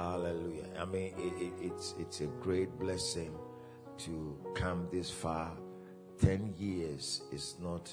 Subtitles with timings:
[0.00, 0.64] Hallelujah.
[0.80, 3.36] I mean, it, it, it's it's a great blessing
[3.98, 5.52] to come this far.
[6.18, 7.92] Ten years is not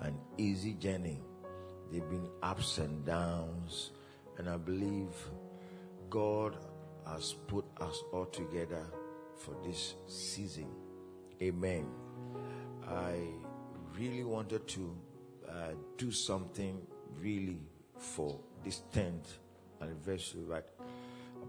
[0.00, 1.20] an easy journey.
[1.90, 3.90] There've been ups and downs,
[4.38, 5.10] and I believe
[6.08, 6.56] God
[7.04, 8.86] has put us all together
[9.36, 10.70] for this season.
[11.42, 11.84] Amen.
[12.86, 13.16] I
[13.98, 14.96] really wanted to
[15.48, 15.52] uh,
[15.98, 16.80] do something
[17.18, 17.58] really
[17.98, 19.38] for this 10th
[19.82, 20.79] anniversary, but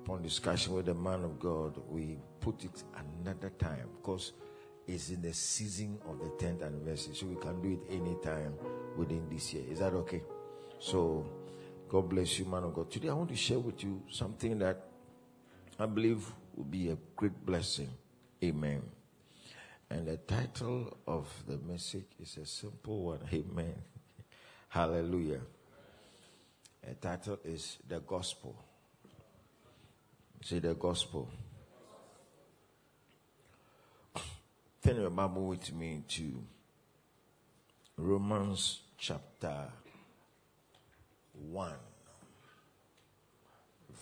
[0.03, 2.83] upon discussion with the man of God, we put it
[3.21, 4.33] another time because
[4.87, 8.55] it's in the season of the 10th anniversary, so we can do it anytime
[8.97, 9.63] within this year.
[9.69, 10.23] Is that okay?
[10.79, 11.29] So,
[11.87, 12.89] God bless you, man of God.
[12.89, 14.81] Today, I want to share with you something that
[15.79, 16.25] I believe
[16.55, 17.89] will be a great blessing.
[18.43, 18.81] Amen.
[19.89, 23.19] And the title of the message is a simple one.
[23.33, 23.75] Amen.
[24.69, 25.41] Hallelujah.
[26.87, 28.70] The title is The Gospel.
[30.43, 31.29] Say the Gospel.
[34.83, 36.43] Turn your Bible with me to
[37.95, 39.67] Romans chapter
[41.33, 41.71] 1,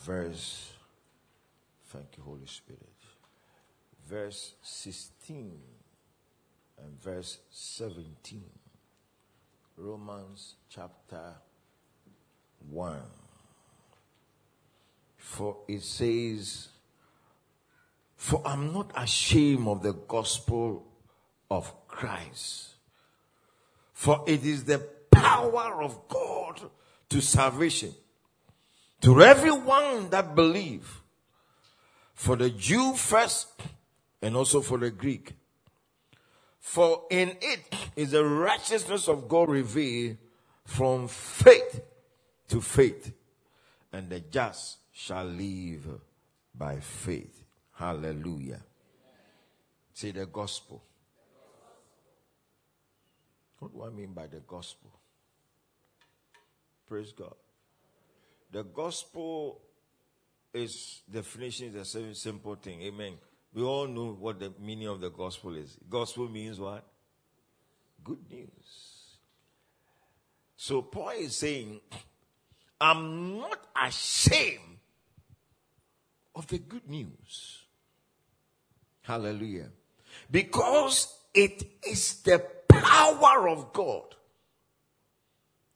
[0.05, 0.71] verse,
[1.87, 2.87] thank you, Holy Spirit,
[4.07, 5.59] verse 16
[6.81, 8.43] and verse 17.
[9.75, 11.33] Romans chapter
[12.69, 13.18] 1.
[15.29, 16.69] For it says,
[18.17, 20.83] For I'm not ashamed of the gospel
[21.51, 22.69] of Christ,
[23.93, 24.79] for it is the
[25.11, 26.59] power of God
[27.09, 27.93] to salvation.
[29.01, 31.03] To everyone that believe,
[32.15, 33.61] for the Jew first
[34.23, 35.33] and also for the Greek.
[36.59, 40.17] For in it is the righteousness of God revealed
[40.65, 41.81] from faith
[42.47, 43.13] to faith,
[43.93, 45.87] and the just shall live
[46.53, 47.43] by faith.
[47.71, 48.61] Hallelujah.
[49.93, 50.83] Say the gospel.
[53.59, 54.91] What do I mean by the gospel?
[56.85, 57.35] Praise God.
[58.51, 59.61] The gospel
[60.53, 62.81] is definition is a simple thing.
[62.81, 63.13] Amen.
[63.53, 65.77] We all know what the meaning of the gospel is.
[65.89, 66.85] Gospel means what?
[68.03, 69.17] Good news.
[70.57, 71.79] So Paul is saying,
[72.81, 74.68] I'm not ashamed
[76.39, 77.65] of the good news.
[79.01, 79.67] Hallelujah.
[80.31, 84.15] Because it is the power of God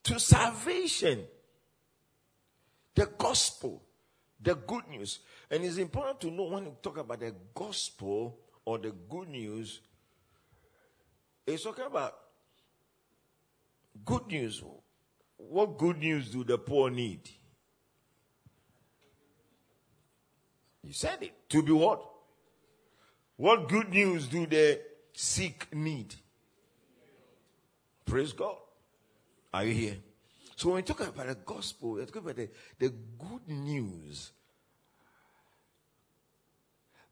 [0.03, 1.25] to salvation.
[2.95, 3.83] The gospel,
[4.41, 5.19] the good news.
[5.51, 9.81] And it's important to know when you talk about the gospel or the good news,
[11.45, 12.15] it's talking about
[14.05, 14.63] good news.
[15.35, 17.29] What good news do the poor need?
[20.83, 21.49] You said it.
[21.49, 22.03] To be what?
[23.37, 24.81] What good news do the
[25.13, 26.13] sick need?
[28.05, 28.57] Praise God.
[29.53, 29.97] Are you here?
[30.55, 34.31] So when we talk about the gospel, we're talking about the, the good news.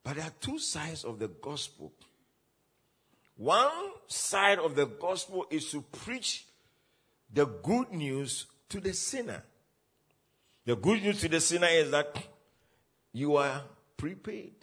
[0.04, 1.92] But there are two sides of the gospel.
[3.38, 3.72] One
[4.08, 6.46] side of the gospel is to preach
[7.34, 9.44] the good news to the sinner.
[10.66, 12.16] The good news to the sinner is that
[13.14, 13.62] you are
[13.98, 14.54] prepaid.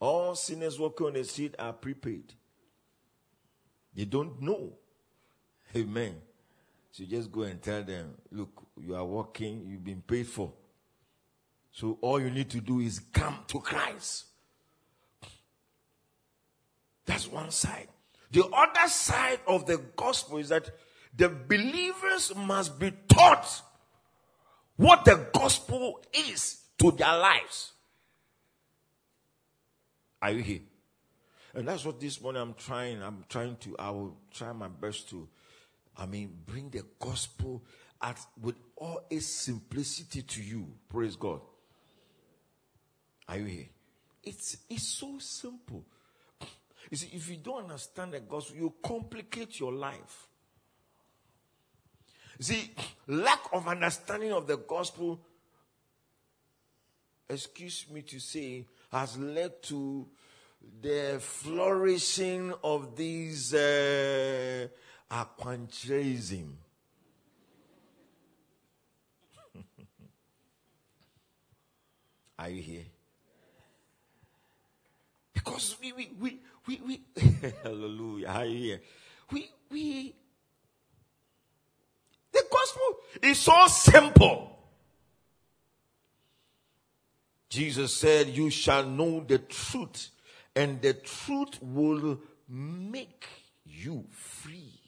[0.00, 2.32] All sinners walking on the street are prepaid.
[3.94, 4.72] They don't know.
[5.74, 6.16] Amen.
[6.92, 8.50] So just go and tell them, look,
[8.80, 10.52] you are working, you've been paid for.
[11.72, 14.24] So all you need to do is come to Christ.
[17.04, 17.88] That's one side.
[18.30, 20.70] The other side of the gospel is that
[21.16, 23.62] the believers must be taught
[24.76, 27.72] what the gospel is to their lives.
[30.20, 30.60] Are you here?
[31.54, 33.02] And that's what this morning I'm trying.
[33.02, 35.28] I'm trying to, I will try my best to
[35.98, 37.64] I mean, bring the gospel
[38.00, 40.68] at, with all its simplicity to you.
[40.88, 41.40] Praise God.
[43.28, 43.68] Are you here?
[44.22, 45.84] It's, it's so simple.
[46.90, 50.28] You see, if you don't understand the gospel, you complicate your life.
[52.40, 52.70] See,
[53.08, 55.20] lack of understanding of the gospel,
[57.28, 60.06] excuse me to say, has led to
[60.80, 64.66] the flourishing of these uh,
[65.10, 66.52] aquantrism.
[72.38, 72.84] Are you here?
[75.34, 77.00] Because we, we, we, we, we
[77.62, 78.80] hallelujah, are you here?
[79.30, 80.14] We, we,
[82.32, 84.57] the gospel is so simple.
[87.48, 90.10] Jesus said, You shall know the truth,
[90.54, 92.18] and the truth will
[92.48, 93.26] make
[93.64, 94.78] you free.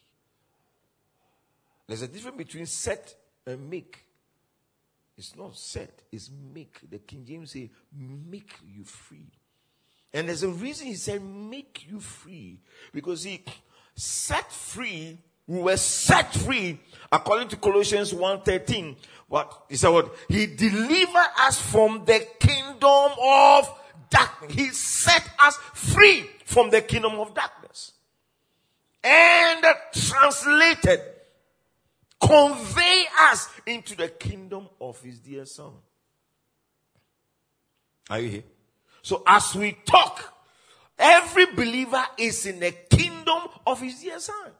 [1.87, 3.17] There's a difference between set
[3.47, 4.05] and make.
[5.17, 6.79] It's not set, it's make.
[6.89, 9.27] The King James say, make you free.
[10.15, 12.61] And there's a reason he said, make you free.
[12.93, 13.45] Because he
[13.95, 15.19] set free,
[15.50, 16.79] we were set free,
[17.11, 18.94] according to Colossians 1.13.
[19.26, 19.64] What?
[19.69, 20.14] He said what?
[20.29, 23.69] He delivered us from the kingdom of
[24.11, 24.55] darkness.
[24.55, 27.94] He set us free from the kingdom of darkness.
[29.02, 31.00] And translated
[32.20, 35.73] convey us into the kingdom of his dear son.
[38.08, 38.44] Are you here?
[39.02, 40.32] So as we talk,
[40.97, 44.52] every believer is in the kingdom of his dear son.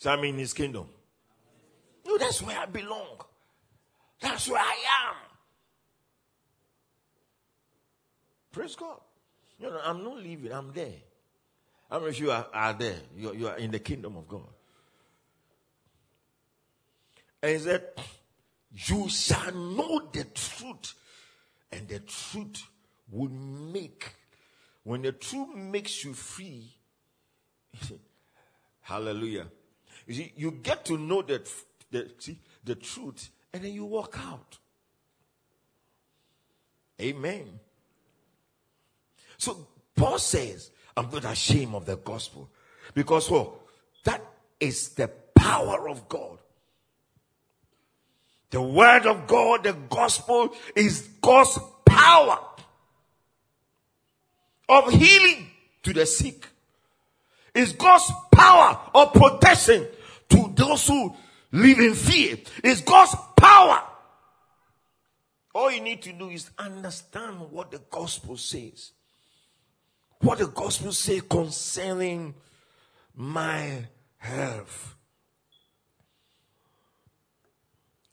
[0.00, 0.86] So I'm in his kingdom.
[2.06, 3.20] No, that's where I belong.
[4.18, 4.74] That's where I
[5.08, 5.16] am.
[8.50, 8.98] Praise God.
[9.58, 10.94] You know, I'm not leaving, I'm there.
[11.90, 12.96] How many of you are, are there?
[13.14, 14.48] You, you are in the kingdom of God.
[17.42, 17.84] And he said,
[18.72, 20.94] You shall know the truth,
[21.70, 22.62] and the truth
[23.10, 24.14] will make.
[24.82, 26.72] When the truth makes you free,
[28.80, 29.46] hallelujah.
[30.06, 31.48] You see, you get to know that
[31.90, 34.58] the, see, the truth, and then you walk out.
[37.00, 37.46] Amen.
[39.38, 42.50] So Paul says, I'm not ashamed of the gospel.
[42.94, 43.52] Because what?
[44.04, 44.22] That
[44.58, 46.38] is the power of God
[48.50, 52.38] the word of God, the gospel is God's power
[54.68, 55.50] of healing
[55.84, 56.46] to the sick.
[57.54, 59.86] Is God's power of protection
[60.30, 61.14] to those who
[61.52, 62.38] live in fear.
[62.62, 63.82] Is God's power.
[65.54, 68.92] All you need to do is understand what the gospel says.
[70.20, 72.34] What the gospel says concerning
[73.14, 73.86] my
[74.18, 74.94] health.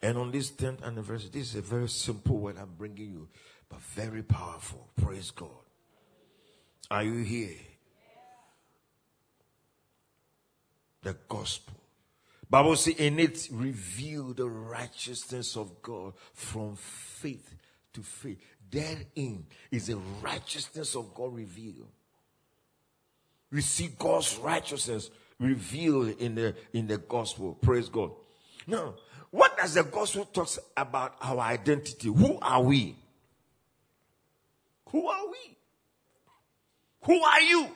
[0.01, 3.27] And on this 10th anniversary, this is a very simple word I'm bringing you,
[3.69, 4.89] but very powerful.
[5.01, 5.49] Praise God.
[6.89, 7.57] Are you here?
[11.03, 11.75] The gospel.
[12.49, 17.53] Bible says in it reveal the righteousness of God from faith
[17.93, 18.39] to faith.
[18.69, 21.87] Therein is the righteousness of God revealed.
[23.51, 25.09] We see God's righteousness
[25.39, 27.57] revealed in the in the gospel.
[27.61, 28.11] Praise God.
[28.65, 28.95] Now,
[29.31, 32.09] what does the gospel talks about our identity?
[32.09, 32.95] Who are we?
[34.89, 35.57] Who are we?
[37.03, 37.67] Who are you?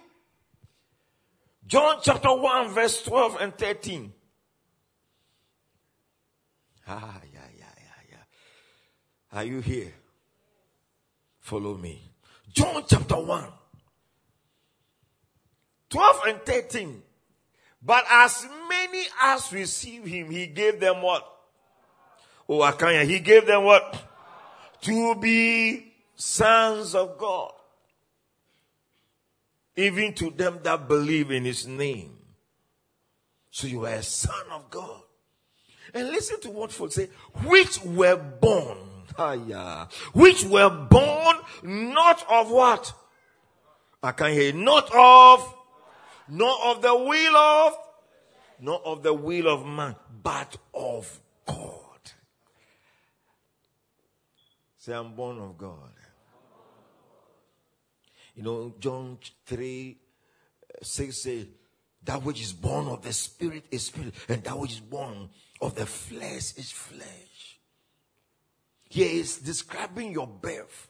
[1.71, 4.11] John chapter 1 verse 12 and 13.
[6.85, 9.37] Ah, yeah, yeah, yeah, yeah.
[9.39, 9.93] Are you here?
[11.39, 12.11] Follow me.
[12.51, 13.47] John chapter 1.
[15.89, 17.03] 12 and 13.
[17.81, 21.25] But as many as received him, he gave them what?
[22.49, 23.95] Oh, Akanya, he gave them what?
[24.81, 27.53] To be sons of God.
[29.75, 32.17] Even to them that believe in his name.
[33.49, 35.01] So you are a son of God.
[35.93, 37.09] And listen to what folks say,
[37.45, 38.77] which were born,
[40.13, 42.93] which were born not of what?
[44.01, 45.55] I can hear, not of,
[46.29, 47.77] not of the will of,
[48.59, 51.77] not of the will of man, but of God.
[54.77, 55.91] Say, I'm born of God.
[58.35, 59.97] You know, John 3
[60.81, 61.45] 6 says, uh,
[62.03, 65.29] That which is born of the Spirit is spirit, and that which is born
[65.61, 67.59] of the flesh is flesh.
[68.89, 70.87] He is describing your birth,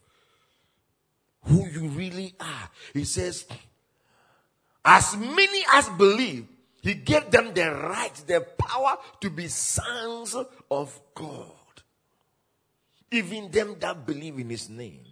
[1.44, 2.70] who you really are.
[2.94, 3.46] He says,
[4.84, 6.48] As many as believe,
[6.82, 10.36] He gave them the right, the power to be sons
[10.70, 11.52] of God
[13.12, 15.04] even them that believe in his name.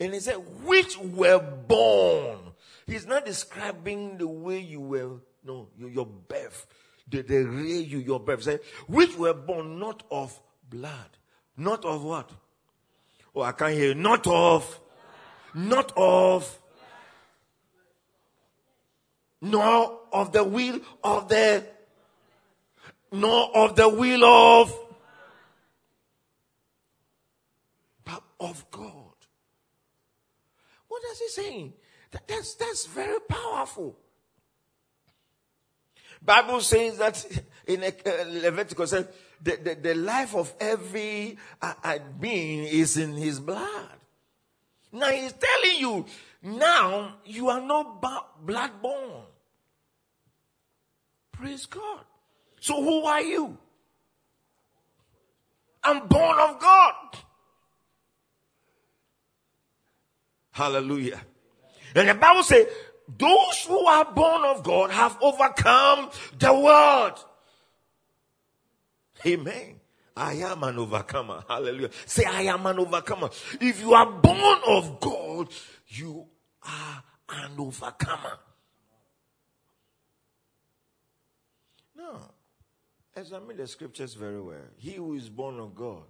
[0.00, 2.38] And he said, which were born.
[2.86, 6.66] He's not describing the way you were, no, your, birth,
[7.08, 8.40] the, the real you, your birth.
[8.40, 11.16] He said, which were born not of blood,
[11.56, 12.30] not of what?
[13.34, 13.94] Oh, I can't hear.
[13.94, 14.80] Not of,
[15.54, 16.58] not of,
[19.40, 21.64] nor of the will of the,
[23.10, 24.80] nor of the will of
[28.04, 29.03] But of God.
[31.04, 31.72] What is he saying?
[32.12, 33.94] That, that's, that's very powerful.
[36.22, 37.90] Bible says that in uh,
[38.26, 39.08] Leviticus says
[39.42, 43.90] the, the, the life of every uh, uh, being is in his blood.
[44.92, 46.06] Now he's telling you,
[46.42, 48.00] now you are not
[48.42, 49.24] blood born.
[51.32, 52.04] Praise God.
[52.60, 53.58] So who are you?
[55.82, 56.94] I'm born of God.
[60.54, 61.20] Hallelujah.
[61.96, 62.68] And the Bible says,
[63.08, 67.24] those who are born of God have overcome the world.
[69.26, 69.80] Amen.
[70.16, 71.42] I am an overcomer.
[71.48, 71.90] Hallelujah.
[72.06, 73.30] Say, I am an overcomer.
[73.60, 75.48] If you are born of God,
[75.88, 76.24] you
[76.62, 78.38] are an overcomer.
[81.96, 82.30] No.
[83.16, 84.68] Examine the scriptures very well.
[84.76, 86.04] He who is born of God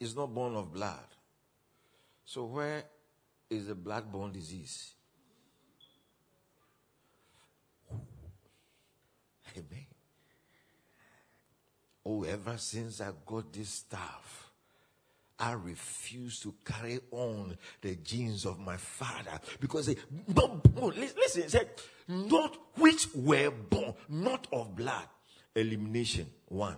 [0.00, 1.04] is not born of blood.
[2.24, 2.84] So, where
[3.50, 4.94] is the blood-borne disease?
[9.56, 9.86] Amen.
[12.06, 14.50] Oh, ever since I got this stuff,
[15.38, 19.96] I refuse to carry on the genes of my father because they,
[20.34, 21.70] listen, said,
[22.08, 25.08] not which were born, not of blood.
[25.54, 26.76] Elimination, one.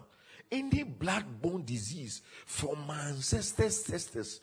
[0.50, 4.40] Any blood-borne disease from my ancestors' sisters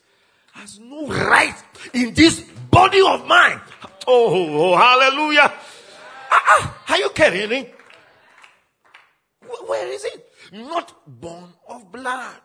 [0.54, 1.56] has no right
[1.94, 3.60] in this body of mine.
[4.08, 5.52] Oh, oh hallelujah.
[6.32, 7.70] Ah, ah, are you kidding me?
[9.68, 10.30] Where is it?
[10.52, 12.42] Not born of blood,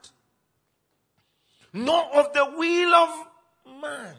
[1.73, 3.27] nor of the will of
[3.83, 4.15] man,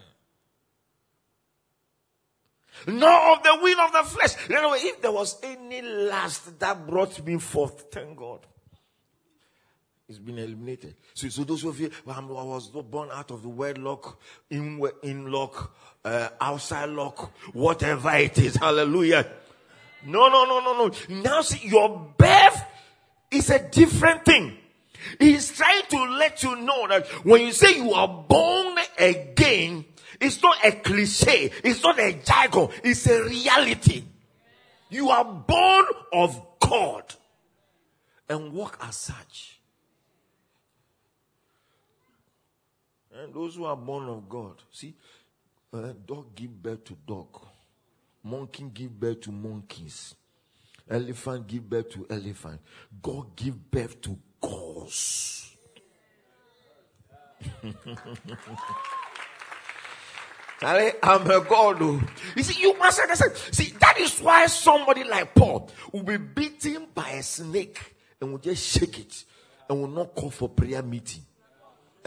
[2.88, 4.36] nor of the will of the flesh.
[4.50, 8.46] You know, if there was any lust that brought me forth, thank God.
[10.10, 10.96] It's been eliminated.
[11.13, 15.75] So, so those of you, I was born out of the wedlock, in, in lock,
[16.04, 18.56] uh, outside lock, whatever it is.
[18.56, 19.28] Hallelujah.
[20.08, 21.22] No, no, no, no, no.
[21.22, 22.63] Now see, your birth
[23.30, 24.58] is a different thing.
[25.20, 29.86] He's trying to let you know that when you say you are born again,
[30.20, 31.51] it's not a cliche.
[31.63, 32.70] It's not a jargon.
[32.84, 34.04] It's a reality.
[34.89, 37.04] You are born of God
[38.28, 39.59] and walk as such.
[43.21, 44.95] And those who are born of God, see,
[45.73, 47.27] uh, dog give birth to dog,
[48.23, 50.15] monkey give birth to monkeys,
[50.89, 52.61] elephant give birth to elephant.
[53.01, 55.57] God give birth to gods.
[60.61, 61.77] I'm a God.
[61.81, 62.01] Oh.
[62.35, 63.35] You see, you must understand.
[63.51, 68.39] See, that is why somebody like Paul will be beaten by a snake and will
[68.39, 69.25] just shake it
[69.69, 71.25] and will not call for prayer meeting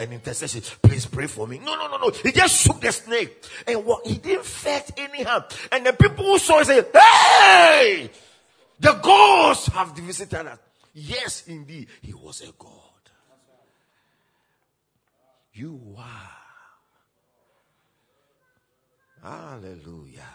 [0.02, 0.62] an intercession.
[0.82, 1.58] Please pray for me.
[1.58, 2.10] No, no, no, no.
[2.10, 5.44] He just shook the snake and what he didn't felt anyhow.
[5.70, 8.10] And the people who saw it said, Hey,
[8.78, 10.58] the ghosts have visited us.
[10.94, 12.78] Yes, indeed, he was a God.
[15.54, 16.42] You are.
[19.22, 20.26] Hallelujah.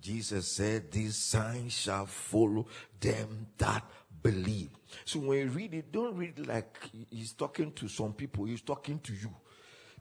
[0.00, 2.66] Jesus said, These signs shall follow
[3.00, 3.84] them that
[4.22, 4.70] believe.
[5.04, 8.98] So when you read it, don't read like he's talking to some people, he's talking
[9.00, 9.30] to you.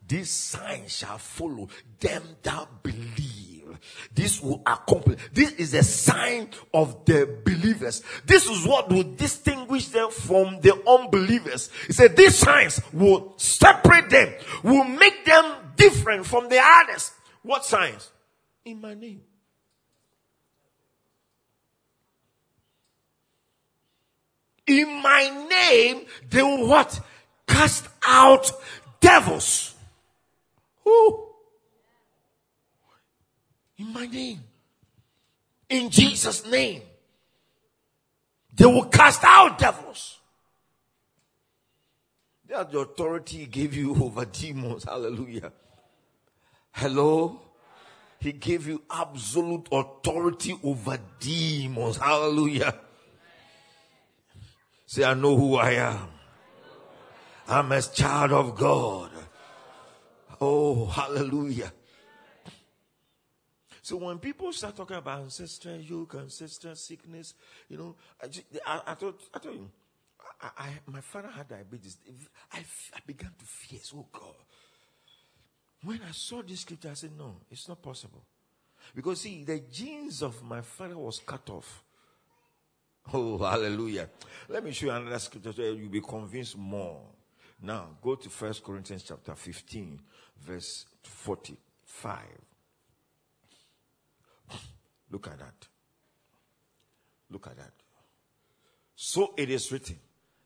[0.05, 1.69] This sign shall follow
[1.99, 3.77] them that believe.
[4.13, 5.19] This will accomplish.
[5.31, 8.03] This is a sign of the believers.
[8.25, 11.69] This is what will distinguish them from the unbelievers.
[11.87, 17.11] He said these signs will separate them, will make them different from the others.
[17.41, 18.11] What signs?
[18.65, 19.21] In my name.
[24.65, 26.99] In my name, they will what?
[27.47, 28.51] Cast out
[28.99, 29.75] devils.
[30.83, 31.27] Who?
[33.77, 34.39] In my name.
[35.69, 36.81] In Jesus' name.
[38.55, 40.19] They will cast out devils.
[42.47, 44.83] That's the authority he gave you over demons.
[44.83, 45.51] Hallelujah.
[46.71, 47.41] Hello?
[48.19, 51.97] He gave you absolute authority over demons.
[51.97, 52.75] Hallelujah.
[54.93, 56.07] Say, I know who I am.
[57.47, 59.09] I'm a child of God.
[60.39, 61.73] Oh, hallelujah.
[63.81, 67.33] So when people start talking about ancestral yoke, ancestral sickness,
[67.69, 69.71] you know, I, just, I, I thought, I told you,
[70.39, 71.97] I, I, my father had diabetes.
[72.51, 73.79] I, I began to fear.
[73.95, 74.35] Oh God.
[75.81, 78.21] When I saw this scripture, I said, no, it's not possible.
[78.93, 81.82] Because see, the genes of my father was cut off.
[83.11, 84.09] Oh, hallelujah.
[84.47, 87.01] Let me show you another scripture so you'll be convinced more.
[87.61, 89.99] Now, go to First Corinthians chapter 15,
[90.41, 92.19] verse 45.
[95.11, 95.67] Look at that.
[97.29, 97.71] Look at that.
[98.95, 99.97] So it is written.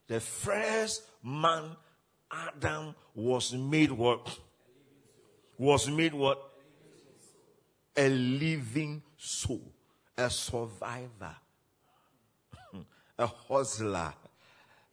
[0.08, 1.76] The first man,
[2.32, 4.40] Adam, was made what?
[5.58, 6.42] Was made what?
[7.96, 9.74] A living soul,
[10.18, 11.36] a survivor,
[13.18, 14.14] a hustler,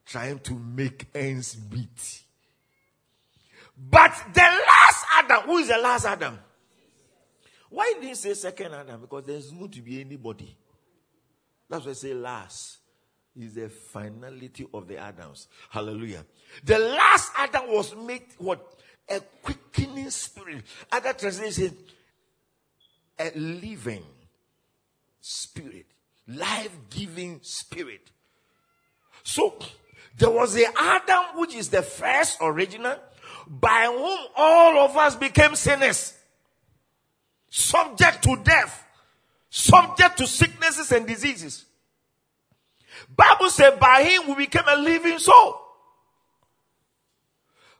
[0.07, 2.23] trying to make ends meet.
[3.77, 6.39] But the last Adam, who is the last Adam?
[7.71, 9.01] Why didn't he say second Adam?
[9.01, 10.57] Because there's going to be anybody.
[11.69, 12.79] That's why I say last
[13.37, 15.49] is the finality of the Adams.
[15.71, 16.25] Hallelujah.
[16.63, 18.65] The last Adam was made what?
[19.09, 20.63] A quickening spirit.
[20.91, 21.77] Other translation,
[23.19, 24.05] a living
[25.21, 25.87] spirit,
[26.29, 28.11] life giving spirit.
[29.25, 29.59] So
[30.17, 32.97] there was the Adam, which is the first original,
[33.49, 36.17] by whom all of us became sinners,
[37.51, 38.87] subject to death,
[39.51, 41.65] subject to sicknesses and diseases.
[43.17, 45.61] Bible said by him we became a living soul.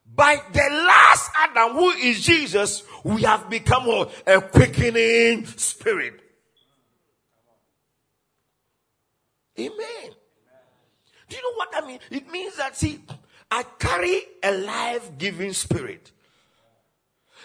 [0.07, 6.21] By the last Adam, who is Jesus, we have become a quickening spirit.
[9.59, 10.15] Amen.
[11.35, 12.01] Do you know what that means?
[12.13, 13.01] It means that, see,
[13.51, 16.13] I carry a life giving spirit.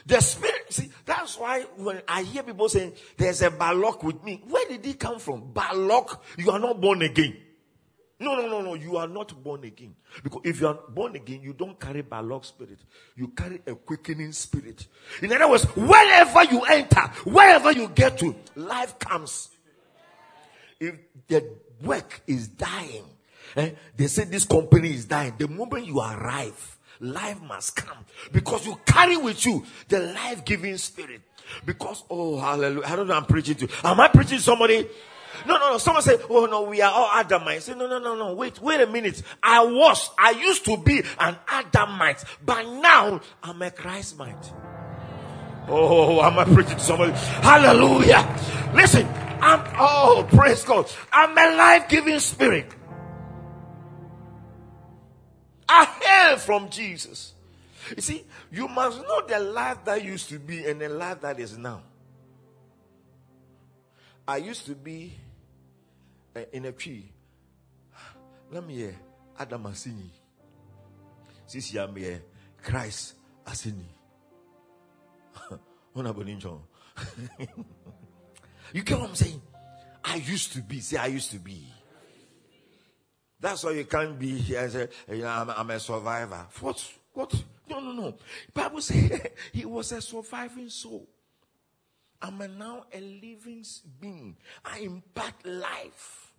[0.06, 4.44] The spirit, see, that's why when I hear people saying there's a Balok with me,
[4.48, 5.52] where did he come from?
[5.54, 7.36] Balok, you are not born again.
[8.20, 8.76] No, no, no, no.
[8.76, 9.96] You are not born again.
[10.24, 12.78] Because if you are born again, you don't carry Balok spirit.
[13.16, 14.86] You carry a quickening spirit.
[15.24, 19.50] In other words, wherever you enter, wherever you get to, life comes.
[20.80, 20.96] If
[21.28, 23.06] the work is dying,
[23.56, 25.34] eh, they say this company is dying.
[25.38, 30.78] The moment you arrive, life must come because you carry with you the life giving
[30.78, 31.22] spirit.
[31.66, 32.86] Because, oh, hallelujah.
[32.86, 33.68] I don't know I'm preaching to.
[33.84, 34.88] Am I preaching to somebody?
[35.48, 35.78] No, no, no.
[35.78, 37.62] Someone say, oh no, we are all Adamites.
[37.62, 38.34] Say, no, no, no, no.
[38.34, 39.24] Wait, wait a minute.
[39.42, 44.54] I was, I used to be an Adamite, but now I'm a Christmite.
[45.68, 47.12] Oh, am I preaching to somebody?
[47.14, 48.28] Hallelujah.
[48.74, 49.08] Listen,
[49.40, 50.90] I'm, oh, praise God.
[51.14, 52.72] I'm a life-giving spirit.
[56.30, 57.34] Hail from Jesus.
[57.96, 61.40] You see, you must know the life that used to be and the life that
[61.40, 61.82] is now.
[64.28, 65.14] I used to be
[66.36, 67.12] uh, in a tree.
[68.52, 68.96] Let me hear
[69.40, 70.10] Adam Asini.
[71.48, 72.22] Sisi I'm here,
[72.62, 73.16] Christ
[73.46, 73.86] Asini.
[78.74, 79.42] you get what I'm saying?
[80.04, 80.80] I used to be.
[80.80, 81.66] Say, I used to be.
[83.40, 86.46] That's why you can't be here and say, you know, I'm, I'm a survivor.
[86.60, 86.92] What?
[87.14, 87.44] What?
[87.70, 88.16] No, no, no.
[88.54, 89.22] Bible says
[89.54, 91.08] he was a surviving soul.
[92.22, 93.64] I'm now a living
[94.02, 94.36] being.
[94.66, 96.34] I impart life.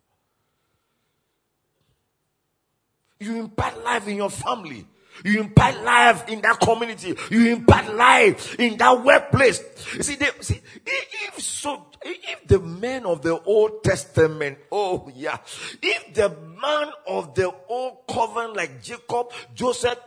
[3.18, 4.86] You impart life in your family.
[5.24, 7.14] You impart life in that community.
[7.30, 9.62] You impart life in that workplace.
[9.94, 15.38] You see, they, see, if so, if the men of the Old Testament, oh yeah,
[15.82, 19.98] if the man of the Old Covenant like Jacob, Joseph,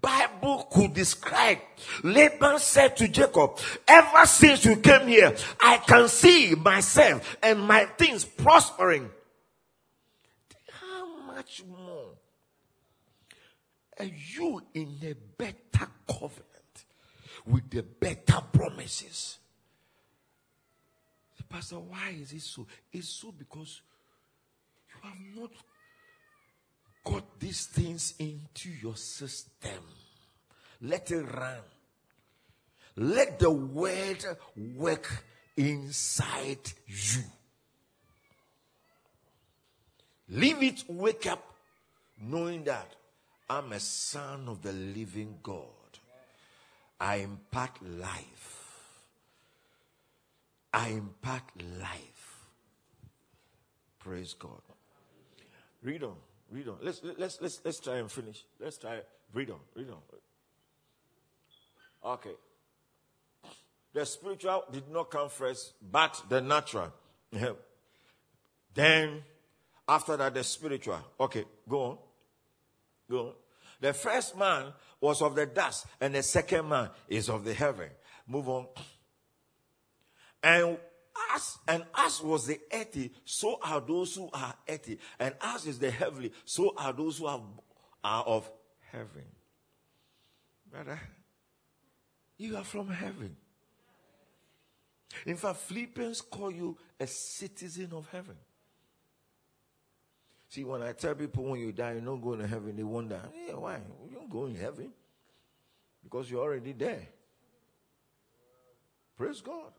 [0.00, 1.58] Bible could describe.
[2.02, 7.84] Laban said to Jacob, ever since you came here, I can see myself and my
[7.98, 9.10] things prospering.
[10.70, 12.13] How much more
[13.98, 16.84] are you in a better covenant
[17.46, 19.38] with the better promises?
[21.48, 22.66] Pastor, why is it so?
[22.92, 23.80] It's so because
[24.88, 25.50] you have not
[27.04, 29.84] got these things into your system.
[30.80, 31.58] Let it run.
[32.96, 34.24] Let the word
[34.74, 35.24] work
[35.56, 37.22] inside you.
[40.28, 41.54] Leave it, wake up,
[42.20, 42.96] knowing that
[43.48, 45.68] I'm a son of the living God.
[47.00, 48.64] I impart life.
[50.72, 51.42] I impart
[51.80, 52.46] life.
[53.98, 54.60] Praise God.
[55.82, 56.16] Read on.
[56.50, 56.76] Read on.
[56.82, 58.44] Let's let's let's let's try and finish.
[58.60, 59.00] Let's try.
[59.32, 59.60] Read on.
[59.74, 59.98] Read on.
[62.12, 62.34] Okay.
[63.92, 66.92] The spiritual did not come first, but the natural.
[68.74, 69.22] then,
[69.88, 70.98] after that, the spiritual.
[71.20, 71.98] Okay, go on.
[73.14, 73.36] Go.
[73.80, 77.90] The first man was of the dust, and the second man is of the heaven.
[78.26, 78.66] Move on.
[80.42, 80.78] And
[81.32, 85.78] as and as was the earthy, so are those who are earthy, and as is
[85.78, 87.40] the heavenly, so are those who are,
[88.02, 88.50] are of
[88.90, 89.24] heaven.
[90.70, 91.00] Brother,
[92.36, 93.36] you are from heaven.
[95.24, 98.36] In fact, Philippians call you a citizen of heaven.
[100.54, 103.20] See, when I tell people when you die, you're not going to heaven, they wonder,
[103.56, 103.80] why?
[104.08, 104.92] You don't go in heaven.
[106.04, 107.08] Because you're already there.
[109.16, 109.72] Praise God.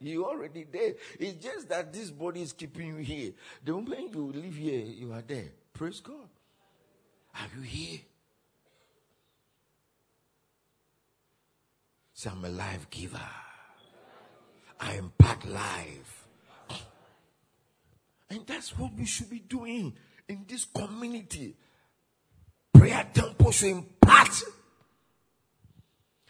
[0.00, 0.94] You're already there.
[1.20, 3.30] It's just that this body is keeping you here.
[3.64, 5.52] The moment you live here, you are there.
[5.72, 6.28] Praise God.
[7.36, 8.00] Are you here?
[12.12, 13.20] Say, I'm a life giver.
[14.80, 16.19] I impart life.
[18.30, 19.92] And that's what we should be doing
[20.28, 21.56] in this community.
[22.72, 24.42] Prayer temple should impart.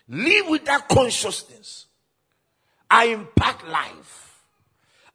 [0.09, 1.87] Live with that consciousness.
[2.91, 4.43] I impact life.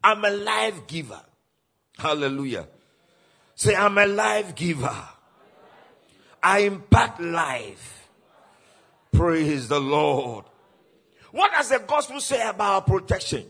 [0.02, 1.20] I'm a life giver.
[1.98, 2.68] Hallelujah.
[3.56, 4.96] Say, I'm a life giver.
[6.42, 8.08] I impact life.
[9.12, 10.44] Praise the Lord.
[11.32, 13.44] What does the gospel say about protection?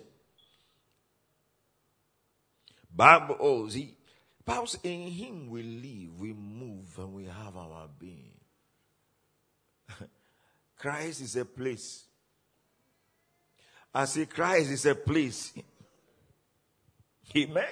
[2.96, 3.94] Bible, oh, see,
[4.44, 8.32] Bible in him we live, we move, and we have our being.
[10.78, 12.04] Christ is a place.
[13.94, 15.52] I say Christ is a place.
[17.37, 17.64] Amen.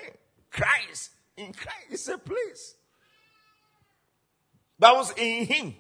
[0.51, 1.11] Christ.
[1.37, 2.75] In Christ is a place.
[4.79, 5.75] That was in him.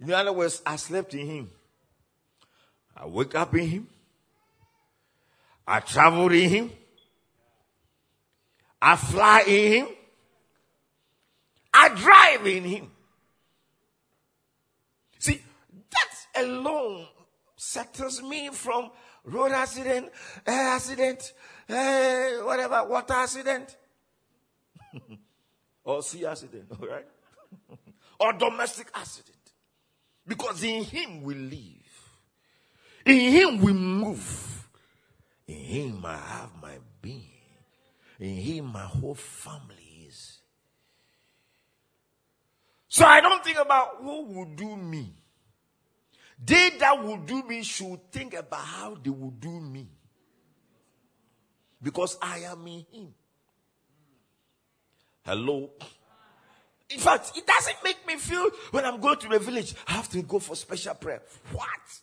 [0.00, 1.50] In other words, I slept in him.
[2.96, 3.88] I wake up in him.
[5.66, 6.70] I travel in him.
[8.80, 9.88] I fly in him.
[11.72, 12.90] I drive in him.
[15.18, 15.40] See,
[15.90, 17.06] that alone
[17.56, 18.90] settles me from
[19.24, 20.10] road accident,
[20.46, 21.32] air accident,
[21.68, 23.76] uh, whatever, water accident,
[25.84, 27.06] or sea accident, all right?
[28.20, 29.36] or domestic accident.
[30.26, 32.10] Because in Him we live,
[33.04, 34.68] in Him we move,
[35.46, 37.39] in Him I have my being,
[38.20, 40.38] in Him my whole family is.
[42.88, 45.14] So I don't think about who will do me.
[46.42, 49.88] They that will do me should think about how they will do me.
[51.82, 53.14] Because I am in Him.
[55.24, 55.70] Hello?
[56.90, 60.08] In fact, it doesn't make me feel when I'm going to the village, I have
[60.10, 61.22] to go for special prayer.
[61.52, 62.00] What?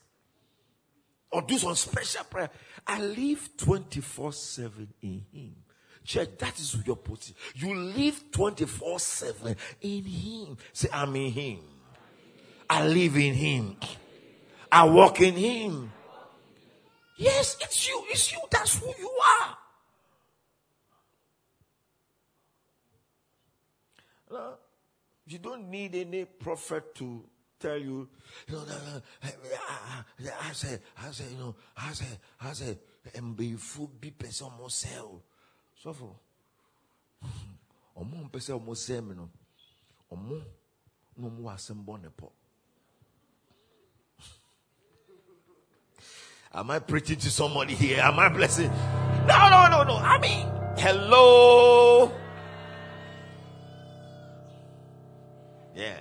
[1.31, 2.49] Or do some special prayer.
[2.85, 5.55] I live 24 7 in Him.
[6.07, 7.35] Church, that is your position.
[7.53, 10.57] You live 24 7 in Him.
[10.71, 11.59] Say, I'm in Him.
[12.69, 13.75] I live in Him.
[14.71, 15.91] I walk in Him.
[17.17, 18.03] Yes, it's you.
[18.07, 18.39] It's you.
[18.49, 19.57] That's who you are.
[24.31, 24.53] No,
[25.25, 27.25] you don't need any prophet to
[27.59, 28.07] tell you,
[28.47, 28.63] you know,
[29.23, 32.79] I said, I said, you know, I said, I said,
[33.15, 34.69] and be full be person more
[35.87, 36.15] So for
[37.95, 38.39] ọmọ mpẹ
[38.75, 39.29] sẹ mi no
[40.11, 40.35] ọmọ
[41.17, 42.27] na ọmọ asẹm bọ ne pọ.
[46.51, 48.01] Am I preaching to somebody here?
[48.01, 48.69] Am I blessing?
[49.27, 49.95] No, no, no, no.
[49.95, 50.47] I mean,
[50.77, 52.11] hello.
[55.75, 55.99] Yeah,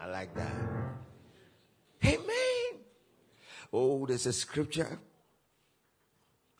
[0.00, 0.54] I like that.
[2.04, 2.84] Amen.
[3.72, 4.98] Oh, there's a scripture.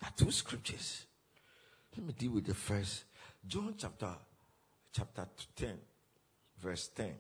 [0.01, 1.07] There are two scriptures.
[1.97, 3.05] Let me deal with the first.
[3.47, 4.11] John chapter
[4.93, 5.27] chapter
[5.57, 5.79] 10,
[6.61, 7.15] verse 10.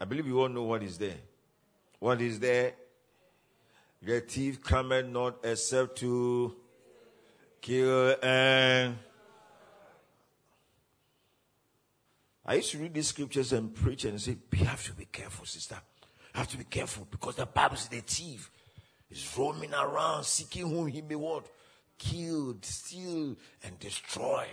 [0.00, 1.18] I believe you all know what is there.
[1.98, 2.72] What is there?
[4.02, 6.56] The thief cometh not except to
[7.60, 8.96] kill and.
[12.46, 15.46] I used to read these scriptures and preach and say, You have to be careful,
[15.46, 15.76] sister.
[16.32, 18.50] Have to be careful because the Bible says the thief
[19.10, 21.46] is roaming around seeking whom he may what?
[22.00, 24.46] Kill, steal, and destroy.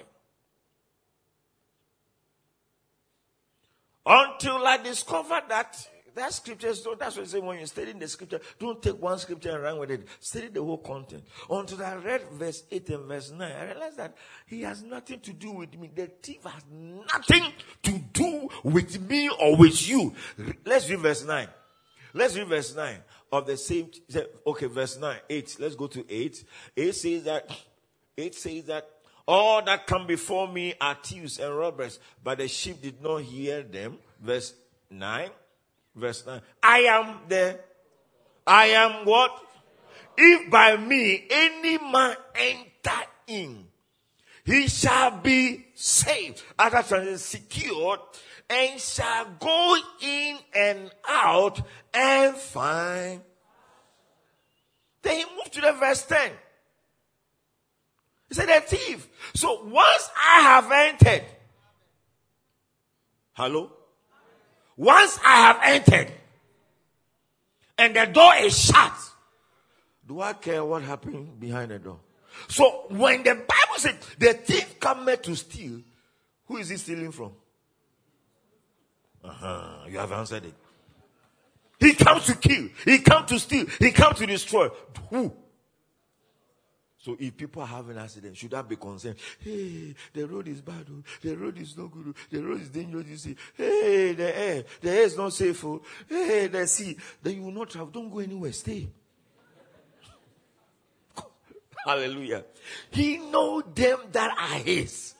[4.05, 8.07] Until I discovered that that scripture, so that's what I say when you're studying the
[8.07, 10.07] scripture, don't take one scripture and run with it.
[10.19, 11.23] Study the whole content.
[11.49, 15.33] Until I read verse 8 and verse 9, I realized that he has nothing to
[15.33, 15.91] do with me.
[15.93, 20.13] The thief has nothing to do with me or with you.
[20.65, 21.47] Let's read verse 9.
[22.13, 22.97] Let's read verse 9
[23.31, 23.91] of the same.
[24.45, 25.57] Okay, verse 9, 8.
[25.59, 26.43] Let's go to 8.
[26.75, 27.51] 8 says that,
[28.17, 28.89] 8 says that
[29.27, 33.61] all that come before me are thieves and robbers, but the sheep did not hear
[33.63, 33.97] them.
[34.21, 34.53] Verse
[34.89, 35.29] 9
[35.97, 36.41] verse 9.
[36.61, 37.59] I am the,
[38.45, 39.43] I am what?
[40.17, 43.65] If by me any man enter in,
[44.45, 46.41] he shall be saved.
[46.57, 47.99] Other translation, secured,
[48.49, 51.61] and shall go in and out
[51.93, 53.21] and find.
[55.01, 56.31] Then he moved to the verse 10.
[58.29, 59.07] He said, a thief.
[59.35, 61.25] So once I have entered,
[63.37, 63.71] Hello?
[64.75, 66.11] Once I have entered
[67.77, 68.93] and the door is shut,
[70.07, 71.99] do I care what happened behind the door?
[72.47, 75.81] So when the Bible said the thief cometh to steal,
[76.45, 77.31] who is he stealing from?
[79.27, 80.53] Uh-huh, you have answered it.
[81.79, 84.69] He comes to kill, he comes to steal, he comes to destroy.
[85.09, 85.33] Who?
[87.07, 89.15] So if people have an accident, should I be concerned?
[89.39, 90.87] Hey, the road is bad.
[90.91, 91.01] Oh.
[91.21, 92.07] The road is not good.
[92.09, 92.13] Oh.
[92.29, 93.07] The road is dangerous.
[93.07, 95.63] You see, hey, the air, the air is not safe.
[95.63, 95.81] Oh.
[96.09, 96.97] Hey, the sea.
[97.23, 97.87] Then you will not travel.
[97.87, 98.51] Don't go anywhere.
[98.51, 98.89] Stay.
[101.85, 102.43] hallelujah.
[102.91, 105.13] He know them that are his.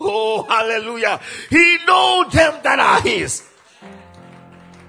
[0.00, 1.20] Oh, hallelujah.
[1.50, 3.48] He know them that are his.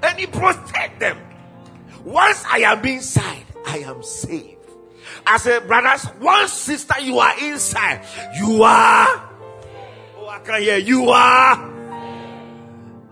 [0.01, 1.17] And he protect them.
[2.03, 4.57] Once I am inside, I am saved.
[5.25, 8.05] I said, brothers, one sister, you are inside.
[8.35, 9.29] You are.
[10.17, 10.77] Oh, I can hear.
[10.77, 11.73] You are.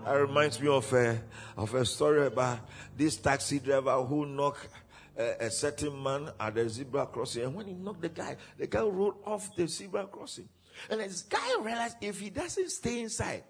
[0.04, 1.22] That reminds me of a,
[1.56, 2.58] of a story about
[2.96, 4.68] this taxi driver who knocked
[5.16, 7.44] a, a, certain man at the zebra crossing.
[7.44, 10.48] And when he knocked the guy, the guy rolled off the zebra crossing.
[10.90, 13.44] And this guy realized if he doesn't stay inside,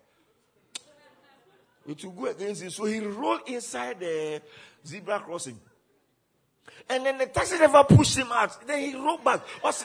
[1.86, 2.70] it will go against him.
[2.70, 4.42] So he rolled inside the
[4.86, 5.58] zebra crossing.
[6.88, 8.66] And then the taxi driver pushed him out.
[8.66, 9.40] Then he rolled back.
[9.60, 9.84] What's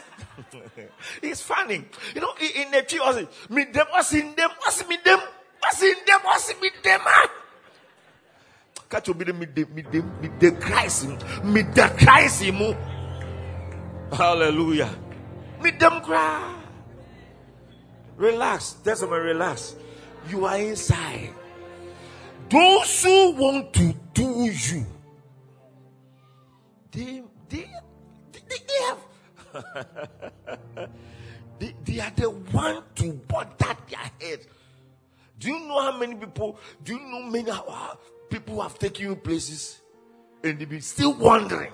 [1.22, 1.86] It's funny.
[2.14, 3.30] You know, in the tree, what's it?
[3.50, 4.50] Me them, what's in them?
[4.60, 5.20] What's in them?
[5.60, 6.20] What's in them?
[6.24, 7.02] What's in them?
[8.90, 11.08] Catch me the me the me the me the Christ
[11.44, 12.42] me the Christ
[14.16, 14.90] Hallelujah.
[15.62, 16.57] Me them cry.
[18.18, 18.74] Relax.
[18.84, 19.76] Tell someone relax.
[20.30, 21.30] You are inside.
[22.50, 24.86] Those who want to do you
[26.98, 27.70] they, they,
[28.32, 29.00] they, they have.
[31.60, 34.40] they, they are the one to butter their head.
[35.38, 36.60] Do you know how many people?
[36.84, 37.52] Do you know many
[38.32, 39.80] people have taken you places
[40.44, 41.72] and they be still wondering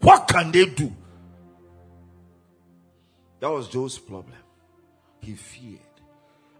[0.00, 0.92] what can they do?
[3.40, 4.43] That was Job's problem.
[5.24, 5.80] He feared.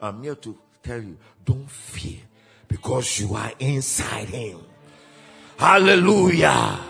[0.01, 2.19] I'm here to tell you, don't fear
[2.67, 4.61] because you are inside him.
[5.59, 6.81] Hallelujah.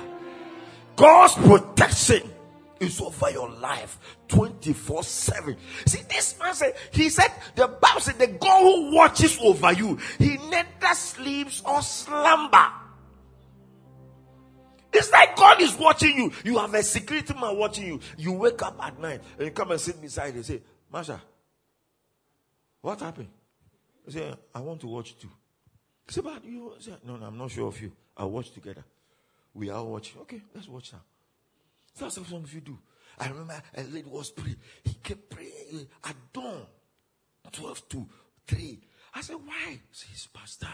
[0.96, 2.30] God's protection
[2.78, 5.56] is over your life 24 7.
[5.86, 9.98] See, this man said, he said, the Bible said, the God who watches over you,
[10.18, 12.66] he neither sleeps or slumber.
[14.92, 16.32] It's like God is watching you.
[16.44, 18.00] You have a security man watching you.
[18.16, 21.20] You wake up at night and you come and sit beside and say, Masha,
[22.84, 23.28] what happened?
[24.06, 25.30] I say, I want to watch too.
[26.06, 27.90] Say, but you say, no, no, I'm not sure of you.
[28.14, 28.84] I'll watch together.
[29.54, 30.20] We are watching.
[30.20, 31.00] Okay, let's watch now.
[31.98, 32.78] That's what some of you do.
[33.18, 34.56] I remember a lady was praying.
[34.84, 36.66] He kept praying at dawn,
[37.52, 38.06] 12 to
[38.48, 38.80] 3.
[39.14, 39.70] I said, why?
[39.70, 40.68] He says, Pastor,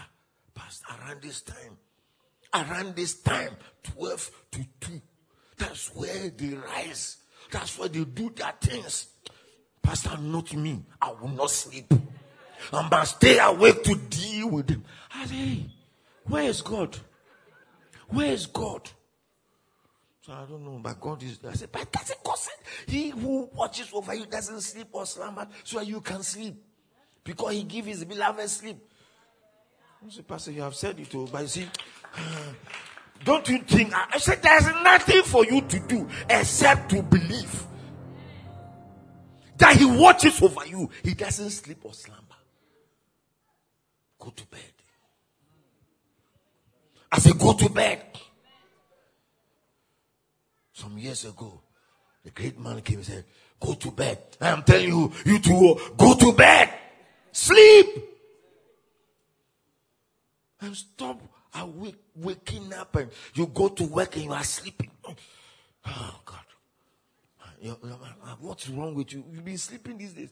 [0.53, 1.77] Pastor, around this time,
[2.53, 5.01] around this time, 12 to 2.
[5.57, 7.17] That's where they rise.
[7.51, 9.07] That's where they do their things.
[9.81, 10.83] Pastor, not me.
[11.01, 11.91] I will not sleep.
[12.71, 14.83] I must stay awake to deal with them.
[15.13, 15.65] I said, hey,
[16.25, 16.97] where is God?
[18.09, 18.89] Where is God?
[20.21, 21.51] So I don't know, but God is there.
[21.51, 22.37] I said, but doesn't God
[22.87, 26.55] he who watches over you doesn't sleep or slumber so you can sleep?
[27.23, 28.77] Because he gives his beloved sleep.
[30.05, 31.67] I said, Pastor, you have said it all, but you see,
[33.23, 33.93] don't you think?
[33.93, 37.65] I said, there's nothing for you to do except to believe
[39.61, 40.89] that he watches over you.
[41.03, 42.19] He doesn't sleep or slumber.
[44.19, 44.59] Go to bed.
[47.11, 48.01] I said, go to bed.
[50.73, 51.61] Some years ago,
[52.25, 53.23] a great man came and said,
[53.59, 54.17] go to bed.
[54.39, 56.73] I am telling you, you two, oh, go to bed.
[57.31, 57.87] Sleep.
[60.61, 61.21] And stop
[61.53, 64.89] awake, waking up and you go to work and you are sleeping.
[65.85, 66.39] Oh God.
[68.39, 69.23] What's wrong with you?
[69.31, 70.29] You've been sleeping these days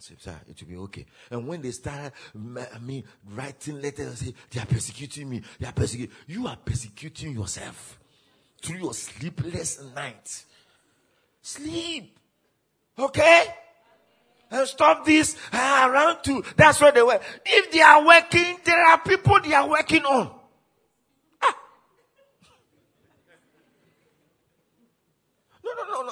[0.00, 1.06] sir, it will be okay.
[1.30, 5.42] And when they start, mean, writing letters, say, they are persecuting me.
[5.58, 6.14] They are persecuting.
[6.26, 7.98] You are persecuting yourself
[8.62, 10.46] through your sleepless nights.
[11.42, 12.18] Sleep.
[12.98, 13.44] Okay?
[14.50, 16.42] And stop this uh, around two.
[16.56, 17.20] That's where they were.
[17.46, 20.34] If they are working, there are people they are working on.
[21.42, 21.54] Ah.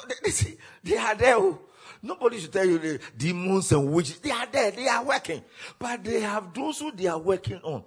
[0.03, 0.15] No.
[0.23, 1.37] They, they, they are there.
[1.37, 1.59] Oh.
[2.03, 4.19] Nobody should tell you the demons and witches.
[4.21, 4.71] They are there.
[4.71, 5.43] They are working.
[5.79, 7.83] But they have those who they are working on.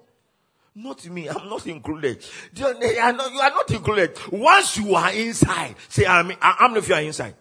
[0.76, 1.28] Not me.
[1.28, 2.26] I'm not included.
[2.54, 4.17] They are not, you are not included.
[4.32, 7.36] Once you are inside, say, I'm, I'm if you are inside.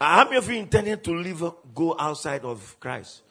[0.00, 3.22] How many of you intending to live, go outside of Christ?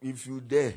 [0.00, 0.74] If you dare,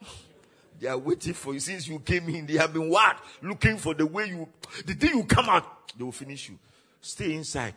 [0.80, 1.60] they are waiting for you.
[1.60, 3.18] Since you came in, they have been what?
[3.42, 4.48] Looking for the way you,
[4.84, 6.58] the day you come out, they will finish you.
[7.04, 7.74] Stay inside.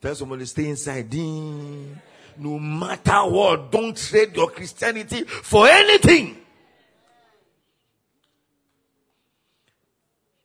[0.00, 1.12] Tell somebody, stay inside.
[1.12, 6.36] No matter what, don't trade your Christianity for anything.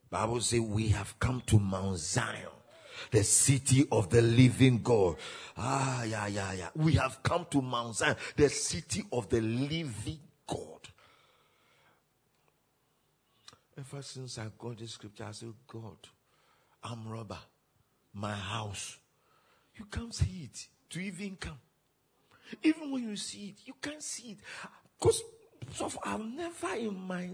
[0.09, 2.49] Bible says we have come to Mount Zion,
[3.11, 5.17] the city of the living God.
[5.55, 6.69] Ah, yeah, yeah, yeah.
[6.75, 10.89] We have come to Mount Zion, the city of the living God.
[13.77, 15.97] Ever since I got this scripture, I said, God,
[16.83, 17.37] I'm robber.
[18.13, 18.97] My house.
[19.75, 21.59] You can't see it to even come.
[22.61, 24.37] Even when you see it, you can't see it.
[24.99, 25.23] Because
[25.71, 27.29] so I've never in my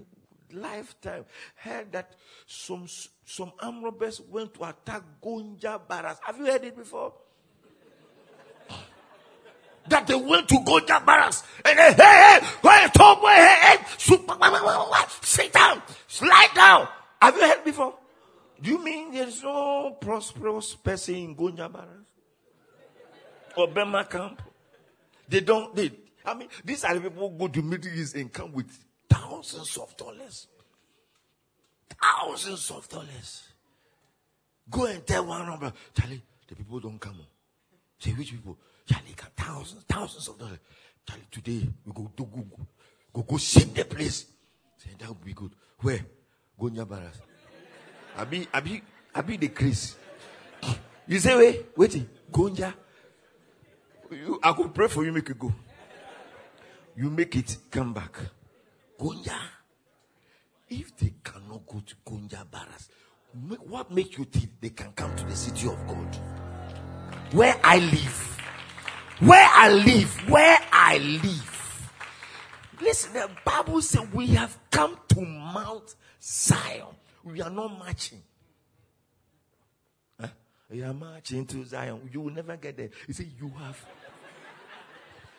[0.53, 2.15] lifetime heard that
[2.47, 2.87] some
[3.25, 6.19] some armed robbers went to attack Gonja Barracks.
[6.23, 7.13] Have you heard it before?
[9.89, 13.77] that they went to Gonja Barracks and they, hey, hey, hey, top boy, hey, hey,
[15.21, 16.87] sit down, slide down.
[17.21, 17.95] Have you heard before?
[18.61, 22.11] Do you mean there's no prosperous person in Barracks?
[23.55, 24.41] Or Burma camp?
[25.27, 25.91] They don't, they,
[26.25, 28.67] I mean, these are the people who go to Middle East and come with
[29.09, 30.47] thousands of dollars.
[32.01, 33.43] Thousands of dollars.
[34.69, 37.19] Go and tell one number, Charlie, the people don't come.
[37.97, 38.57] Say, which people?
[38.85, 40.59] Charlie, got thousands, thousands of dollars.
[41.07, 42.67] Charlie, today we go do go, go,
[43.13, 44.25] go, go the place.
[44.77, 45.51] Say, that would be good.
[45.79, 46.05] Where?
[46.59, 47.28] Gonja.
[48.17, 48.81] Abi, Abi,
[49.15, 49.95] Abi Chris.
[51.07, 52.73] You say, wait, wait, Gonja.
[54.11, 55.53] You, I could pray for you, make it go.
[56.95, 58.17] You make it come back.
[58.99, 59.37] Gonja.
[60.69, 62.89] If they cannot go to Gonja Barracks,
[63.67, 66.17] what makes you think they can come to the city of God?
[67.31, 68.37] Where I live.
[69.19, 70.29] Where I live.
[70.29, 71.91] Where I live.
[72.81, 76.95] Listen, the Bible says we have come to Mount Zion.
[77.23, 78.21] We are not marching.
[80.19, 80.27] Huh?
[80.71, 80.75] Eh?
[80.75, 82.09] You are marching to Zion.
[82.11, 82.89] You will never get there.
[83.07, 83.85] You see, you have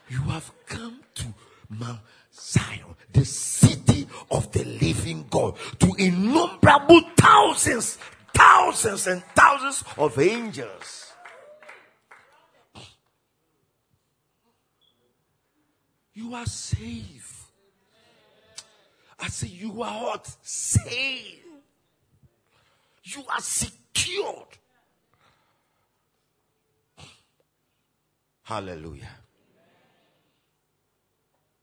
[0.09, 1.25] you have come to
[1.69, 2.01] Mount
[2.35, 7.97] Zion, the city of the living God, to innumerable thousands,
[8.35, 11.13] thousands and thousands of angels.
[16.13, 17.47] You are safe.
[19.21, 20.37] I say, you are what?
[20.43, 21.45] Safe.
[23.15, 24.59] You are secured.
[28.43, 29.11] Hallelujah.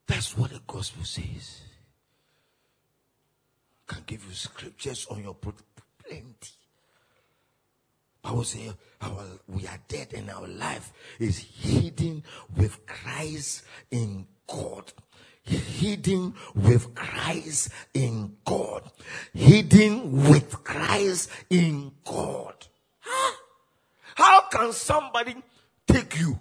[0.08, 1.62] That's what the gospel says.
[3.86, 6.52] Can give you scriptures on your plenty.
[8.24, 12.24] I Bible says our we are dead and our life is hidden
[12.58, 14.92] with Christ in God.
[15.48, 18.84] Hidden with Christ in God.
[19.34, 22.54] Hidden with Christ in God.
[23.00, 23.36] Huh?
[24.16, 25.36] How can somebody
[25.88, 26.40] take you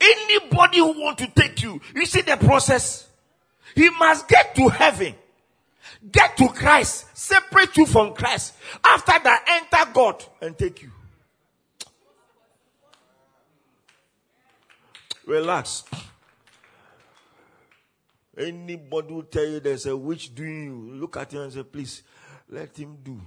[0.00, 3.08] Anybody who want to take you, you see the process.
[3.74, 5.14] He must get to heaven.
[6.10, 7.06] Get to Christ.
[7.16, 8.54] Separate you from Christ.
[8.84, 10.90] After that, enter God and take you.
[15.26, 15.84] Relax.
[18.36, 22.02] Anybody will tell you there's a witch doing you, look at him and say, please,
[22.48, 23.20] let him do.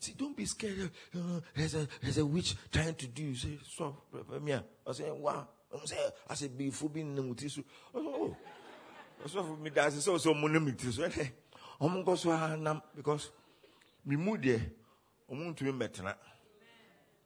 [0.00, 0.90] See, don't be scared.
[1.14, 3.22] Uh, there's, a, there's a witch trying to do.
[3.22, 3.94] You say, stop,
[4.42, 4.52] me.
[4.52, 5.46] I say, wow.
[5.72, 5.96] I say,
[6.28, 7.64] I say, be full being mutisu.
[7.94, 8.36] Oh,
[9.26, 11.30] so for me, that's so so money mutisu.
[11.80, 13.30] I'm going to go because
[14.04, 14.60] me mood there.
[15.30, 16.14] I'm going to be better.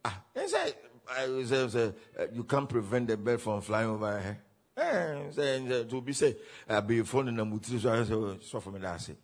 [0.05, 0.74] Ah, I say,
[1.11, 1.92] I say,
[2.33, 4.38] you can't prevent the bird from flying over here.
[4.79, 6.37] Eh, say, to be say,
[6.69, 7.91] I'll be phone in the mutisu.
[7.91, 9.19] I say, so me, that's it.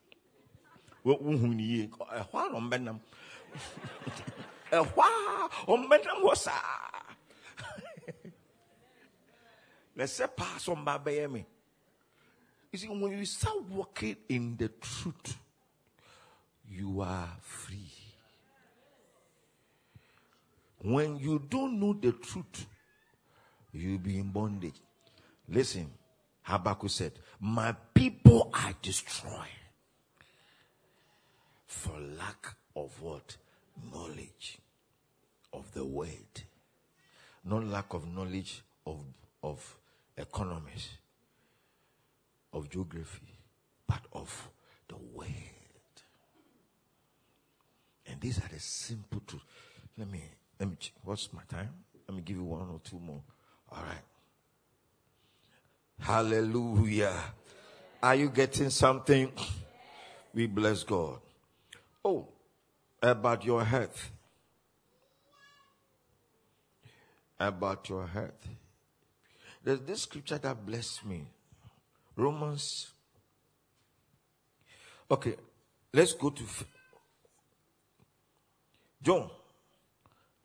[1.03, 1.91] What who ni?
[2.31, 2.97] Why not?
[4.71, 7.17] ɛhɔ a ɔmmɛnam hɔ saa
[9.97, 11.47] na sɛ paa so mba bɛyɛ me
[12.73, 15.39] you see when you start walking in the truth
[16.69, 17.93] you are free
[20.79, 22.67] when you don't know the truth
[23.73, 24.81] you'll be in bondage
[25.49, 25.91] listen
[26.43, 29.61] habakkuk said my people are destroyed
[31.67, 33.37] for lack of what
[33.93, 34.59] knowledge
[35.53, 36.43] of the word.
[37.45, 39.01] Not lack of knowledge of,
[39.43, 39.77] of
[40.17, 40.89] economics,
[42.53, 43.39] of geography,
[43.87, 44.49] but of
[44.89, 45.29] the word.
[48.07, 49.45] And these are the simple truths.
[49.99, 50.23] Let me,
[50.59, 51.71] let me, what's my time?
[52.09, 53.23] Let me give you one or two more.
[53.71, 54.14] All right.
[55.99, 57.15] Hallelujah.
[58.03, 59.33] Are you getting something?
[60.35, 61.21] We bless God.
[62.05, 62.27] Oh,
[63.01, 64.11] about your health.
[67.39, 68.49] About your health.
[69.63, 71.29] There's this scripture that blessed me.
[72.17, 72.91] Romans.
[75.09, 75.37] Okay,
[75.93, 76.43] let's go to
[79.01, 79.31] John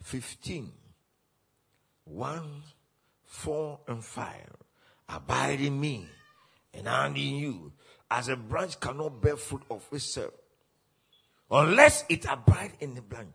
[0.03, 0.71] 15
[2.05, 2.63] 1,
[3.23, 4.33] 4, and 5.
[5.09, 6.07] Abide in me,
[6.73, 7.71] and I in you,
[8.11, 10.33] as a branch cannot bear fruit of itself,
[11.49, 13.33] unless it abide in the vine.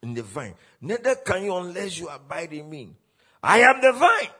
[0.00, 2.94] In the vine, neither can you unless you abide in me.
[3.42, 4.30] I am the vine.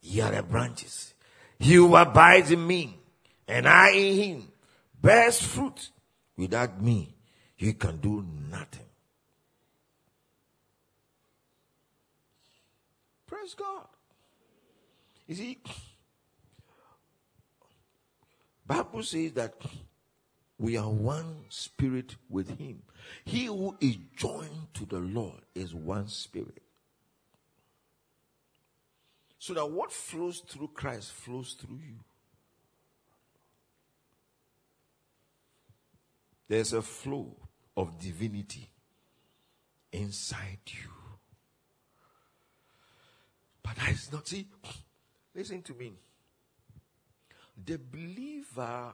[0.00, 1.14] Ye are the branches.
[1.60, 2.98] He who abides in me,
[3.46, 4.52] and I in him,
[5.00, 5.90] bears fruit.
[6.36, 7.14] Without me,
[7.56, 8.86] you can do nothing.
[13.26, 13.86] Praise God.
[15.26, 15.58] You see,
[18.66, 19.54] Bible says that
[20.58, 22.82] we are one spirit with him.
[23.24, 26.62] He who is joined to the Lord is one spirit.
[29.38, 31.96] So that what flows through Christ flows through you.
[36.48, 37.36] There's a flow
[37.76, 38.70] of divinity
[39.92, 40.90] inside you.
[43.62, 44.46] But that is not, see,
[45.34, 45.92] listen to me.
[47.64, 48.92] The believer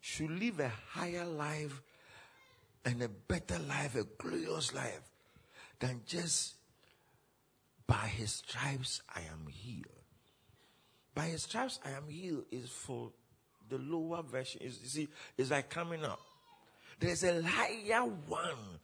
[0.00, 1.80] should live a higher life
[2.84, 5.00] and a better life, a glorious life,
[5.78, 6.54] than just
[7.86, 9.86] by his stripes I am healed.
[11.14, 13.12] By his stripes I am healed is for
[13.68, 14.62] the lower version.
[14.62, 16.20] You see, it's like coming up.
[16.98, 18.78] There's a higher one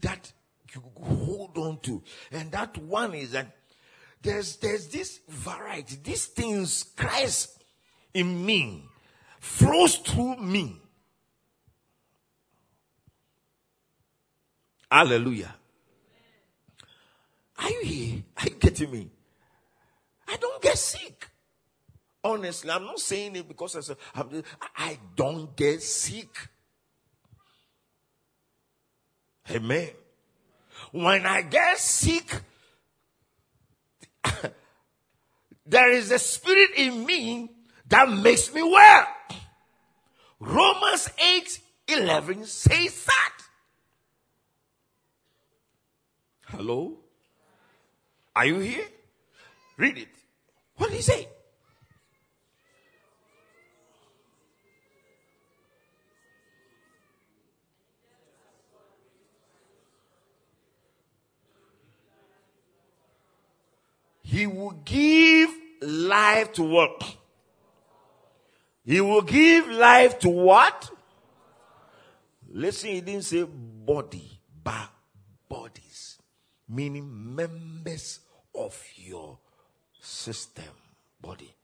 [0.00, 0.32] that
[0.74, 2.02] you hold on to,
[2.32, 3.56] and that one is that
[4.24, 7.62] there's, there's this variety, these things, Christ
[8.12, 8.84] in me
[9.38, 10.80] flows through me.
[14.90, 15.54] Hallelujah.
[17.58, 18.22] Are you here?
[18.38, 19.10] Are you getting me?
[20.26, 21.28] I don't get sick.
[22.22, 23.96] Honestly, I'm not saying it because I, said,
[24.76, 26.48] I don't get sick.
[29.50, 29.90] Amen.
[30.90, 32.40] When I get sick,
[35.66, 37.50] there is a spirit in me
[37.88, 39.06] that makes me well.
[40.40, 43.32] Romans 8 11 says that.
[46.46, 46.98] Hello?
[48.34, 48.86] Are you here?
[49.76, 50.08] Read it.
[50.76, 51.28] What did he say?
[64.34, 65.48] He will give
[65.80, 67.16] life to what?
[68.84, 70.90] He will give life to what?
[72.50, 74.90] Listen, he didn't say body, but
[75.48, 76.18] bodies,
[76.68, 78.18] meaning members
[78.52, 79.38] of your
[80.00, 80.74] system,
[81.20, 81.54] body.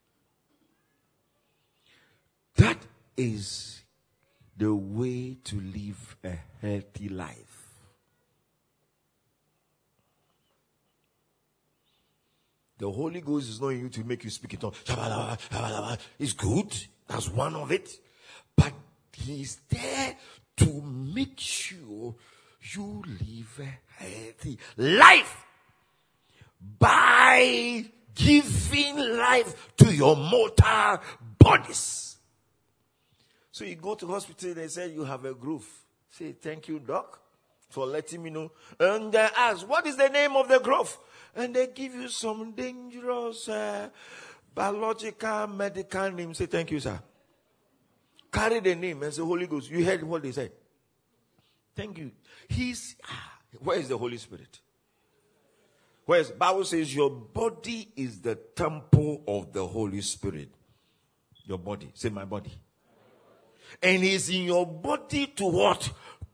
[2.55, 2.79] That
[3.16, 3.83] is
[4.57, 7.50] the way to live a healthy life.
[12.81, 14.72] The Holy Ghost is not in you to make you speak it on.
[16.18, 16.74] It's good.
[17.07, 17.91] That's one of it.
[18.57, 18.72] But
[19.12, 20.16] He's there
[20.57, 22.14] to make sure
[22.72, 25.45] you live a healthy life
[26.78, 31.01] by giving life to your mortal
[31.39, 32.16] bodies.
[33.53, 35.68] So you go to hospital, and they say you have a groove.
[36.09, 37.20] Say, thank you, doc,
[37.71, 38.53] for letting me know.
[38.79, 40.99] And they ask, what is the name of the growth?
[41.35, 43.89] and they give you some dangerous uh,
[44.55, 46.35] biological medical name.
[46.35, 46.99] Say, thank you, sir.
[48.33, 49.71] Carry the name and say, Holy Ghost.
[49.71, 50.53] You heard what they said.
[51.75, 52.12] Thank you.
[52.49, 54.61] He's, ah, where is the Holy Spirit?
[56.05, 60.49] Where's Bible says your body is the temple of the Holy Spirit.
[61.45, 61.91] Your body.
[61.95, 62.53] Say my body.
[63.83, 65.91] And he's in your body to what?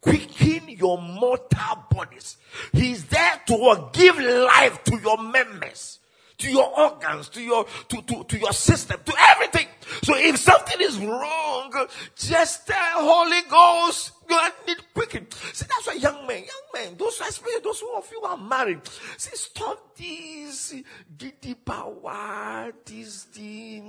[0.06, 2.36] Quicken your mortal bodies.
[2.72, 5.98] He's there to give life to your members,
[6.38, 9.66] to your organs, to your, to, to, to your system, to everything.
[10.02, 15.26] So if something is wrong, just tell Holy Ghost, you need quicken.
[15.52, 18.36] See, that's why young men, young men, those I especially those who of you are
[18.36, 18.80] married,
[19.16, 20.74] see, stop this
[21.16, 23.82] giddy power, this, the,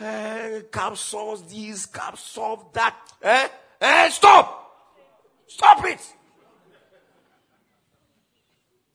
[0.00, 3.48] uh, capsules, this, capsules, that, eh?
[3.80, 4.71] Eh, stop!
[5.52, 6.00] Stop it.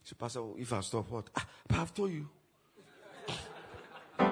[0.04, 1.30] So, Pastor, if I stop, what?
[1.36, 2.28] Ah, but I've told you.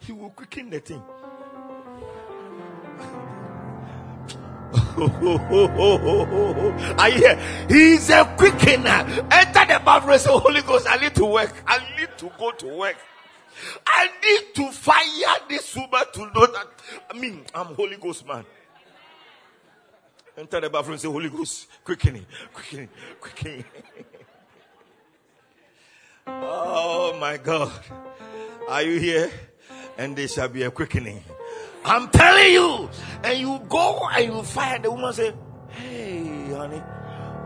[0.00, 1.02] he will quicken the thing.
[6.98, 7.36] I hear
[7.68, 9.08] he's a quickener.
[9.32, 11.54] Enter the bathroom, oh, say, Holy Ghost, I need to work.
[11.66, 12.96] I need to go to work.
[13.86, 16.66] I need to fire this woman to know that.
[17.10, 18.44] I mean, I'm Holy Ghost man.
[20.36, 22.88] Enter the bathroom say, Holy Ghost, quickening, quickening,
[23.20, 23.64] quickening.
[26.26, 27.70] oh my God.
[28.68, 29.30] Are you here?
[29.98, 31.22] And there shall be a quickening.
[31.84, 32.88] I'm telling you.
[33.22, 35.34] And you go and you fire the woman say,
[35.68, 36.78] Hey, honey,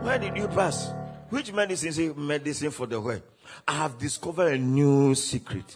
[0.01, 0.93] where did you pass?
[1.29, 1.91] Which medicine?
[1.91, 3.21] Say medicine for the where?
[3.67, 5.75] I have discovered a new secret.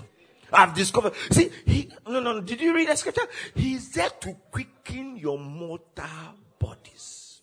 [0.53, 1.13] I've discovered.
[1.29, 3.27] See, he, no, no, did you read the scripture?
[3.55, 6.05] He's there to quicken your mortal
[6.61, 7.41] bodies.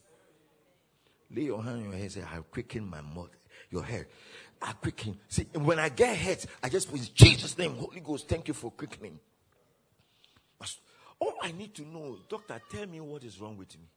[1.30, 3.34] Lay your hand on your head say, I quicken my mortal,
[3.70, 4.06] your head.
[4.62, 5.18] I quicken.
[5.28, 8.54] See, when I get hurt, I just put in Jesus' name, Holy Ghost, thank you
[8.54, 9.18] for quickening.
[11.20, 13.88] All I need to know, doctor, tell me what is wrong with me.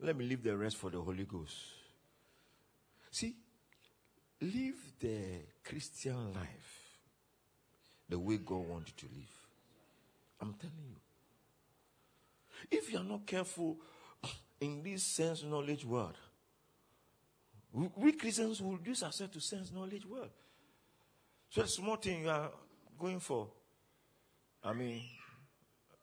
[0.00, 1.56] Let me leave the rest for the Holy Ghost.
[3.10, 3.34] See,
[4.40, 5.18] live the
[5.64, 6.98] Christian life
[8.08, 9.36] the way God wants you to live.
[10.40, 11.09] I'm telling you.
[12.70, 13.78] If you're not careful
[14.60, 16.16] in this sense knowledge world,
[17.72, 20.30] we Christians will use ourselves to sense knowledge world.
[21.50, 22.50] So a small thing you are
[22.98, 23.48] going for.
[24.62, 25.02] I mean,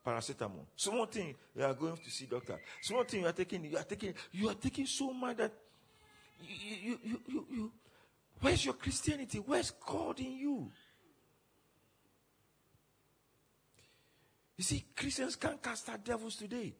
[0.05, 0.65] paracetamol.
[0.75, 2.59] Small thing you are going to see doctor.
[2.81, 5.51] Small thing you are taking, you are taking, you are taking so much that
[6.41, 7.71] you, you, you, you, you
[8.41, 9.39] where's your Christianity?
[9.39, 10.71] Where's God in you?
[14.57, 16.73] You see, Christians can't cast out devils today.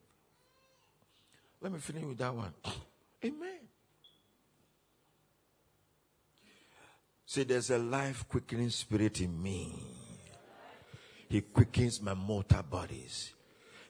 [1.61, 2.53] Let me finish with that one.
[3.23, 3.59] Amen.
[7.25, 9.73] Say, there's a life quickening spirit in me.
[11.30, 13.34] He quickens my mortal bodies.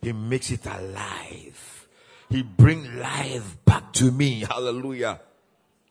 [0.01, 1.87] He makes it alive.
[2.29, 4.41] He brings life back to me.
[4.41, 5.21] Hallelujah.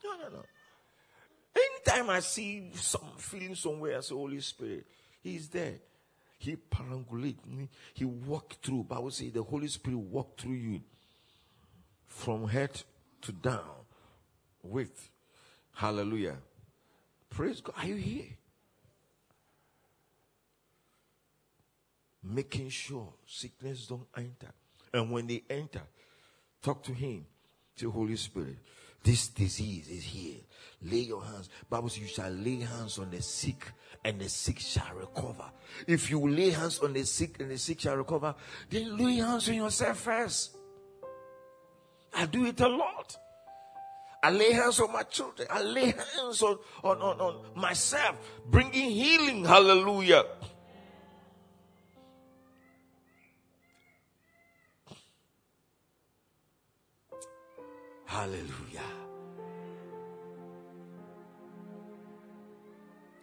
[0.03, 0.43] No, no, no.
[1.55, 4.85] Anytime I see some feeling somewhere as the Holy Spirit,
[5.23, 5.75] He's there.
[6.37, 7.69] He perambulate me.
[7.93, 8.83] He walk through.
[8.83, 10.81] Bible say the Holy Spirit walk through you
[12.05, 12.81] from head
[13.21, 13.85] to down
[14.63, 15.09] with.
[15.73, 16.37] Hallelujah.
[17.29, 17.75] Praise God.
[17.77, 18.37] Are you here?
[22.23, 24.51] Making sure sickness don't enter.
[24.93, 25.81] And when they enter,
[26.61, 27.25] talk to him,
[27.77, 28.57] to Holy Spirit.
[29.07, 30.35] This disease is here.
[30.81, 31.47] Lay your hands.
[31.69, 33.71] Bible says you shall lay hands on the sick
[34.03, 35.45] and the sick shall recover.
[35.87, 38.35] If you lay hands on the sick and the sick shall recover,
[38.69, 40.57] then lay hands on yourself first.
[42.13, 43.17] I do it a lot.
[44.21, 45.47] I lay hands on my children.
[45.49, 48.17] I lay hands on, on, on, on myself,
[48.49, 49.45] bringing healing.
[49.45, 50.25] Hallelujah.
[58.05, 58.96] Hallelujah.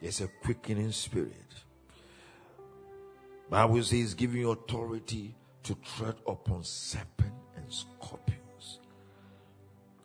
[0.05, 1.33] There's a quickening spirit.
[3.49, 8.81] Bible says, giving you authority to tread upon serpent and scorpions,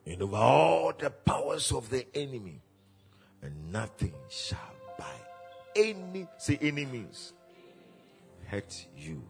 [0.05, 2.61] and over all the powers of the enemy,
[3.41, 5.11] and nothing shall by
[5.75, 7.33] any say any means
[8.45, 9.21] hurt you.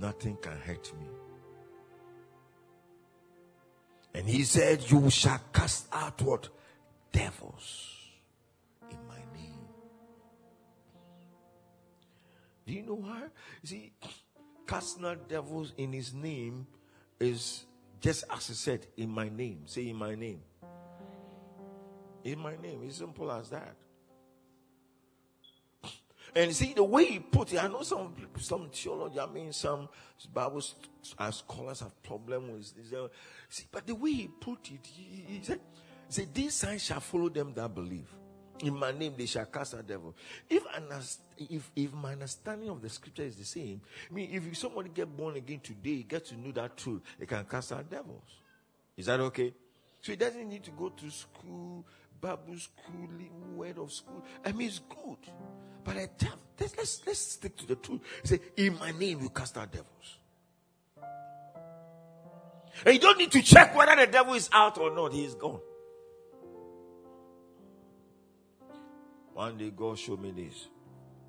[0.00, 1.08] Nothing can hurt me.
[4.14, 6.48] And he said, You shall cast out what?
[7.12, 7.99] Devils
[8.90, 9.58] in my name.
[12.66, 13.22] Do you know why?
[13.64, 13.92] See,
[14.66, 16.66] casting out devils in his name
[17.18, 17.64] is
[18.00, 19.62] just as I said, in my name.
[19.66, 20.40] Say in my name.
[22.24, 22.80] In my name.
[22.84, 23.76] It's simple as that.
[26.34, 29.88] And see the way he put it, I know some some theology, I mean some
[30.32, 30.62] Bible
[31.32, 32.98] scholars have problem with this.
[33.48, 35.60] See, but the way he put it, he, he said,
[36.06, 38.08] he said, These signs shall follow them that believe.
[38.62, 40.14] In my name they shall cast out devil.
[40.48, 40.62] If
[41.38, 43.80] if if my understanding of the scripture is the same,
[44.10, 47.44] I mean if somebody get born again today, get to know that truth, they can
[47.44, 48.40] cast out devils.
[48.96, 49.54] Is that okay?
[50.02, 51.84] So he doesn't need to go to school,
[52.20, 53.08] Bible school,
[53.56, 54.22] word of school.
[54.44, 55.18] I mean it's good.
[55.82, 58.00] But I tell, let's, let's, let's stick to the truth.
[58.22, 60.18] Say, in my name you cast out devils.
[62.84, 65.12] And you don't need to check whether the devil is out or not.
[65.12, 65.60] He is gone.
[69.34, 70.68] One day God showed me this.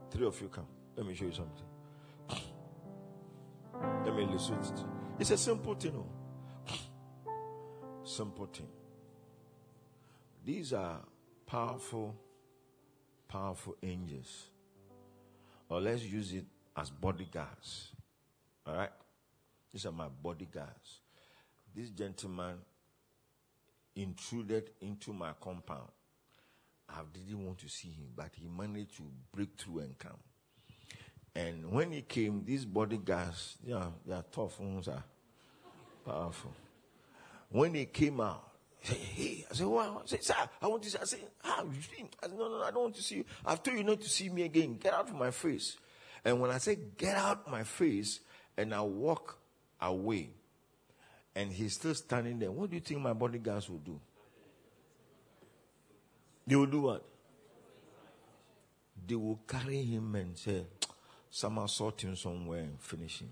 [0.10, 0.68] Three of you come.
[0.96, 1.66] Let me show you something.
[4.06, 4.86] Let me it.
[5.20, 5.94] It's a simple thing.
[5.96, 7.32] Oh.
[8.04, 8.68] Simple thing.
[10.44, 11.00] These are
[11.46, 12.16] powerful,
[13.28, 14.48] powerful angels.
[15.70, 16.46] or let's use it
[16.76, 17.92] as bodyguards.
[18.68, 18.92] All right?
[19.72, 21.02] These are my bodyguards.
[21.74, 22.58] This gentleman
[23.96, 25.90] intruded into my compound.
[26.94, 30.18] I didn't want to see him, but he managed to break through and come.
[31.34, 35.04] And when he came, these bodyguards, yeah, they are tough ones, are
[36.06, 36.54] powerful.
[37.50, 40.02] When he came out, he said, hey, I said, wow.
[40.04, 40.98] I said, sir, I want to see.
[41.00, 42.06] I said, how you see?
[42.22, 43.26] I said, no, no, I don't want to see you.
[43.46, 44.78] I've told you not to see me again.
[44.78, 45.78] Get out of my face.
[46.26, 48.20] And when I said, get out my face,
[48.58, 49.38] and I walk
[49.80, 50.32] away,
[51.36, 54.00] and he's still standing there, what do you think my bodyguards will do?
[56.46, 57.06] They will do what?
[59.08, 60.64] They will carry him and say,
[61.30, 63.32] some sort him somewhere and finish him.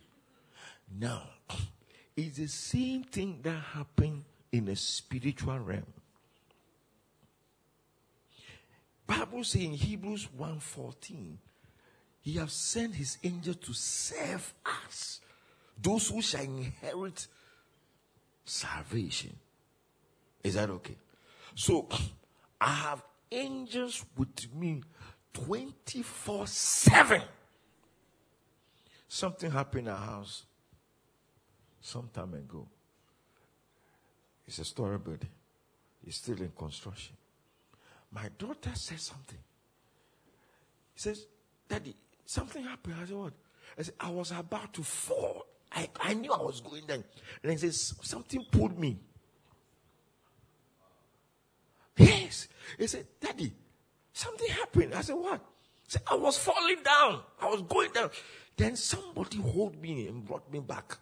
[0.97, 1.29] Now,
[2.15, 5.93] it's the same thing that happened in the spiritual realm.
[9.05, 11.37] Bible says in Hebrews 1:14,
[12.21, 15.19] He has sent His angel to save us,
[15.81, 17.27] those who shall inherit
[18.45, 19.35] salvation.
[20.43, 20.95] Is that okay?
[21.55, 21.87] So
[22.59, 24.83] I have angels with me
[25.33, 27.21] 24 7.
[29.07, 30.45] Something happened in our house
[31.81, 32.67] some time ago.
[34.45, 35.29] It's a story building.
[36.05, 37.15] It's still in construction.
[38.11, 39.37] My daughter said something.
[40.93, 41.27] He says,
[41.67, 41.95] Daddy,
[42.25, 42.95] something happened.
[43.01, 43.33] I said, What?
[43.77, 45.45] I said, I was about to fall.
[45.71, 47.03] I, I knew I was going down.
[47.43, 48.97] And he says, Something pulled me.
[51.99, 52.47] Yes.
[52.77, 53.51] He said, Daddy,
[54.13, 54.93] something happened.
[54.93, 55.41] I said, What?
[55.83, 57.21] He said, I was falling down.
[57.41, 58.09] I was going down.
[58.55, 60.97] Then somebody hold me and brought me back.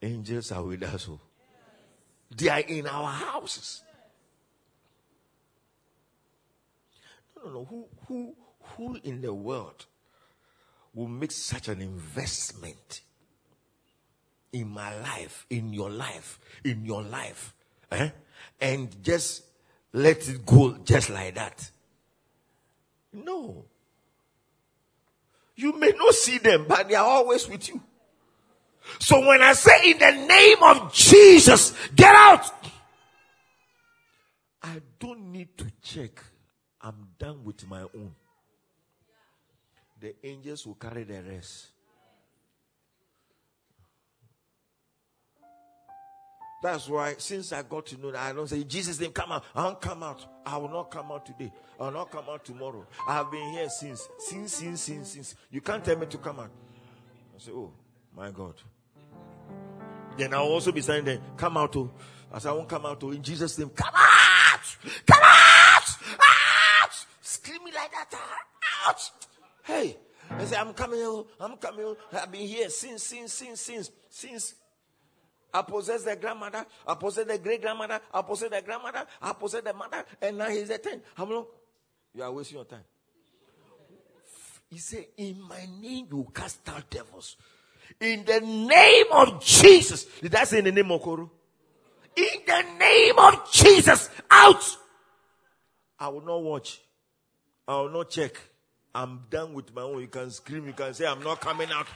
[0.00, 1.08] Angels are with us.
[1.10, 1.20] Oh.
[2.36, 3.82] They are in our houses.
[7.36, 7.64] No, no, no.
[7.64, 9.86] Who, who, who in the world
[10.94, 13.02] will make such an investment
[14.52, 17.54] in my life, in your life, in your life,
[17.92, 18.10] eh?
[18.60, 19.44] and just
[19.92, 21.70] let it go just like that?
[23.12, 23.64] No.
[25.56, 27.80] You may not see them, but they are always with you.
[28.98, 32.50] So when I say in the name of Jesus, get out,
[34.62, 36.22] I don't need to check.
[36.80, 38.14] I'm done with my own.
[40.00, 41.71] The angels will carry the rest.
[46.62, 49.44] That's why since I got to know that I don't say Jesus name come out.
[49.54, 50.24] I won't come out.
[50.46, 51.52] I will not come out today.
[51.78, 52.86] I will not come out tomorrow.
[53.08, 55.34] I have been here since, since, since, since, since.
[55.50, 56.50] You can't tell me to come out.
[57.34, 57.72] I say, oh
[58.16, 58.54] my God.
[60.16, 61.90] Then I'll also be saying, there, come out oh.
[62.32, 64.76] I say, I won't come out to, in Jesus' name, come out!
[65.06, 65.82] Come out!
[66.18, 67.06] Out!
[67.20, 68.14] Screaming like that,
[68.86, 69.10] out!
[69.64, 69.96] Hey,
[70.30, 71.26] I say, I'm coming, oh.
[71.40, 74.54] I'm coming, I've been here since, since, since, since, since
[75.52, 79.62] I possess the grandmother, I possess the great grandmother, I possess the grandmother, I possess
[79.62, 81.02] the mother, and now he's a 10.
[81.14, 81.46] How long?
[82.14, 82.84] You are wasting your time.
[84.70, 87.36] He said, In my name you cast out devils.
[88.00, 90.04] In the name of Jesus.
[90.04, 91.30] Did I say in the name of Koro?
[92.16, 94.64] In the name of Jesus, out.
[95.98, 96.80] I will not watch.
[97.68, 98.36] I will not check.
[98.94, 100.00] I'm done with my own.
[100.00, 101.86] You can scream, you can say, I'm not coming out.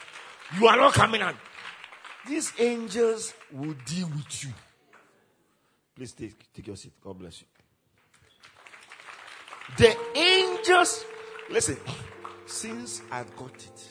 [0.58, 1.34] You are not coming out.
[2.28, 4.50] These angels will deal with you.
[5.94, 6.92] Please take, take your seat.
[7.02, 7.46] God bless you.
[9.78, 11.04] The angels,
[11.50, 11.76] listen,
[12.46, 13.88] since I got it,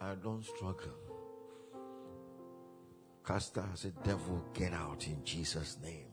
[0.00, 0.94] I don't struggle.
[3.26, 6.06] Caster said, Devil, get out in Jesus' name.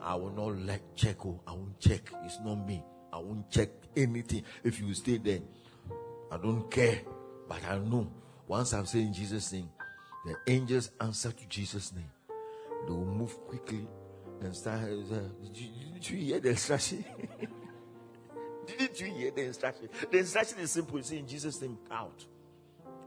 [0.00, 1.26] I will not let check.
[1.26, 2.12] Oh, I won't check.
[2.24, 2.82] It's not me.
[3.12, 4.44] I won't check anything.
[4.62, 5.40] If you stay there,
[6.30, 7.00] I don't care.
[7.48, 8.08] But I know
[8.48, 9.68] once I'm saying Jesus' name,
[10.24, 12.10] the angels answer to Jesus' name.
[12.86, 13.86] They will move quickly
[14.40, 14.80] and start.
[14.82, 17.04] Uh, did, you, hear the instruction?
[18.66, 19.88] Didn't you hear the instruction?
[20.10, 20.98] The instruction is simple.
[20.98, 22.24] It's in Jesus' name, out.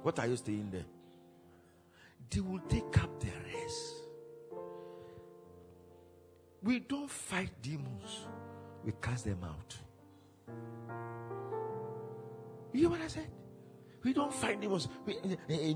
[0.03, 0.85] What are you staying there?
[2.29, 3.93] They will take up the rest.
[6.63, 8.27] We don't fight demons,
[8.85, 9.75] we cast them out.
[12.71, 13.27] You hear what I said?
[14.03, 14.87] We don't find demons.
[15.05, 15.73] We, eh, eh, eh,